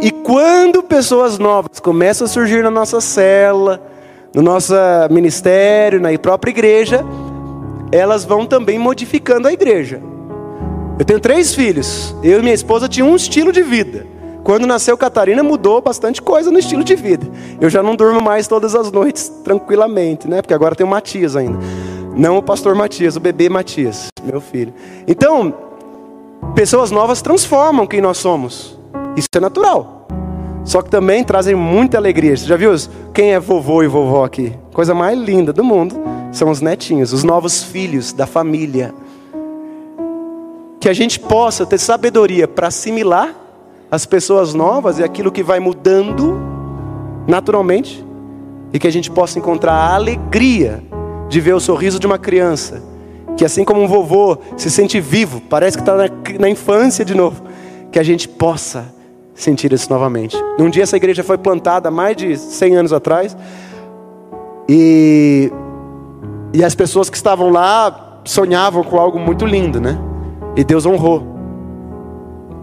E 0.00 0.10
quando 0.10 0.82
pessoas 0.82 1.38
novas 1.38 1.78
começam 1.78 2.24
a 2.24 2.28
surgir 2.28 2.62
na 2.62 2.70
nossa 2.70 3.02
cela, 3.02 3.82
no 4.34 4.42
nosso 4.42 4.74
ministério, 5.10 6.00
na 6.00 6.16
própria 6.18 6.50
igreja, 6.50 7.04
elas 7.90 8.24
vão 8.24 8.46
também 8.46 8.78
modificando 8.78 9.48
a 9.48 9.52
igreja. 9.52 10.00
Eu 10.98 11.04
tenho 11.04 11.20
três 11.20 11.54
filhos. 11.54 12.14
Eu 12.22 12.40
e 12.40 12.42
minha 12.42 12.54
esposa 12.54 12.88
tinham 12.88 13.10
um 13.10 13.16
estilo 13.16 13.52
de 13.52 13.62
vida. 13.62 14.06
Quando 14.42 14.66
nasceu 14.66 14.96
Catarina, 14.96 15.42
mudou 15.42 15.80
bastante 15.80 16.20
coisa 16.20 16.50
no 16.50 16.58
estilo 16.58 16.82
de 16.82 16.96
vida. 16.96 17.26
Eu 17.60 17.68
já 17.68 17.82
não 17.82 17.94
durmo 17.94 18.20
mais 18.20 18.48
todas 18.48 18.74
as 18.74 18.90
noites 18.90 19.28
tranquilamente, 19.44 20.26
né? 20.26 20.42
Porque 20.42 20.54
agora 20.54 20.74
tem 20.74 20.86
o 20.86 20.88
Matias 20.88 21.36
ainda. 21.36 21.58
Não 22.16 22.38
o 22.38 22.42
pastor 22.42 22.74
Matias, 22.74 23.14
o 23.14 23.20
bebê 23.20 23.48
Matias, 23.48 24.08
meu 24.24 24.40
filho. 24.40 24.72
Então, 25.06 25.54
pessoas 26.54 26.90
novas 26.90 27.22
transformam 27.22 27.86
quem 27.86 28.00
nós 28.00 28.18
somos. 28.18 28.78
Isso 29.16 29.28
é 29.34 29.40
natural. 29.40 30.08
Só 30.64 30.82
que 30.82 30.90
também 30.90 31.24
trazem 31.24 31.54
muita 31.54 31.96
alegria. 31.96 32.36
Você 32.36 32.46
já 32.46 32.56
viu 32.56 32.72
quem 33.14 33.32
é 33.32 33.40
vovô 33.40 33.82
e 33.82 33.86
vovó 33.86 34.24
aqui? 34.24 34.52
Coisa 34.72 34.94
mais 34.94 35.18
linda 35.18 35.52
do 35.52 35.64
mundo 35.64 35.96
são 36.32 36.50
os 36.50 36.60
netinhos, 36.60 37.12
os 37.12 37.24
novos 37.24 37.62
filhos 37.62 38.12
da 38.12 38.26
família. 38.26 38.94
Que 40.78 40.88
a 40.88 40.92
gente 40.92 41.18
possa 41.18 41.64
ter 41.64 41.78
sabedoria 41.78 42.46
para 42.46 42.68
assimilar 42.68 43.34
as 43.90 44.04
pessoas 44.04 44.52
novas 44.52 44.98
e 44.98 45.04
aquilo 45.04 45.32
que 45.32 45.42
vai 45.42 45.58
mudando 45.58 46.38
naturalmente, 47.26 48.04
e 48.72 48.78
que 48.78 48.86
a 48.86 48.90
gente 48.90 49.10
possa 49.10 49.38
encontrar 49.38 49.72
a 49.72 49.94
alegria 49.94 50.82
de 51.28 51.40
ver 51.40 51.54
o 51.54 51.60
sorriso 51.60 51.98
de 51.98 52.06
uma 52.06 52.18
criança, 52.18 52.82
que 53.36 53.44
assim 53.44 53.64
como 53.64 53.82
um 53.82 53.86
vovô 53.86 54.38
se 54.56 54.70
sente 54.70 54.98
vivo, 54.98 55.40
parece 55.42 55.76
que 55.76 55.82
está 55.82 55.94
na, 55.94 56.08
na 56.40 56.48
infância 56.48 57.04
de 57.04 57.14
novo, 57.14 57.42
que 57.92 57.98
a 57.98 58.02
gente 58.02 58.26
possa 58.26 58.94
sentir 59.38 59.72
isso 59.72 59.88
novamente. 59.90 60.36
Um 60.58 60.68
dia 60.68 60.82
essa 60.82 60.96
igreja 60.96 61.22
foi 61.22 61.38
plantada 61.38 61.90
mais 61.90 62.16
de 62.16 62.36
100 62.36 62.76
anos 62.76 62.92
atrás. 62.92 63.36
E, 64.68 65.50
e 66.52 66.62
as 66.64 66.74
pessoas 66.74 67.08
que 67.08 67.16
estavam 67.16 67.48
lá 67.50 68.20
sonhavam 68.24 68.82
com 68.82 68.98
algo 68.98 69.18
muito 69.18 69.46
lindo, 69.46 69.80
né? 69.80 69.98
E 70.56 70.64
Deus 70.64 70.84
honrou 70.84 71.22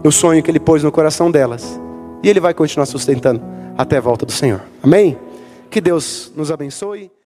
o 0.04 0.12
sonho 0.12 0.42
que 0.42 0.50
Ele 0.50 0.60
pôs 0.60 0.82
no 0.82 0.92
coração 0.92 1.30
delas. 1.30 1.80
E 2.22 2.28
Ele 2.28 2.38
vai 2.38 2.54
continuar 2.54 2.86
sustentando 2.86 3.42
até 3.76 3.96
a 3.96 4.00
volta 4.00 4.24
do 4.24 4.32
Senhor. 4.32 4.62
Amém? 4.82 5.18
Que 5.70 5.80
Deus 5.80 6.32
nos 6.36 6.52
abençoe. 6.52 7.10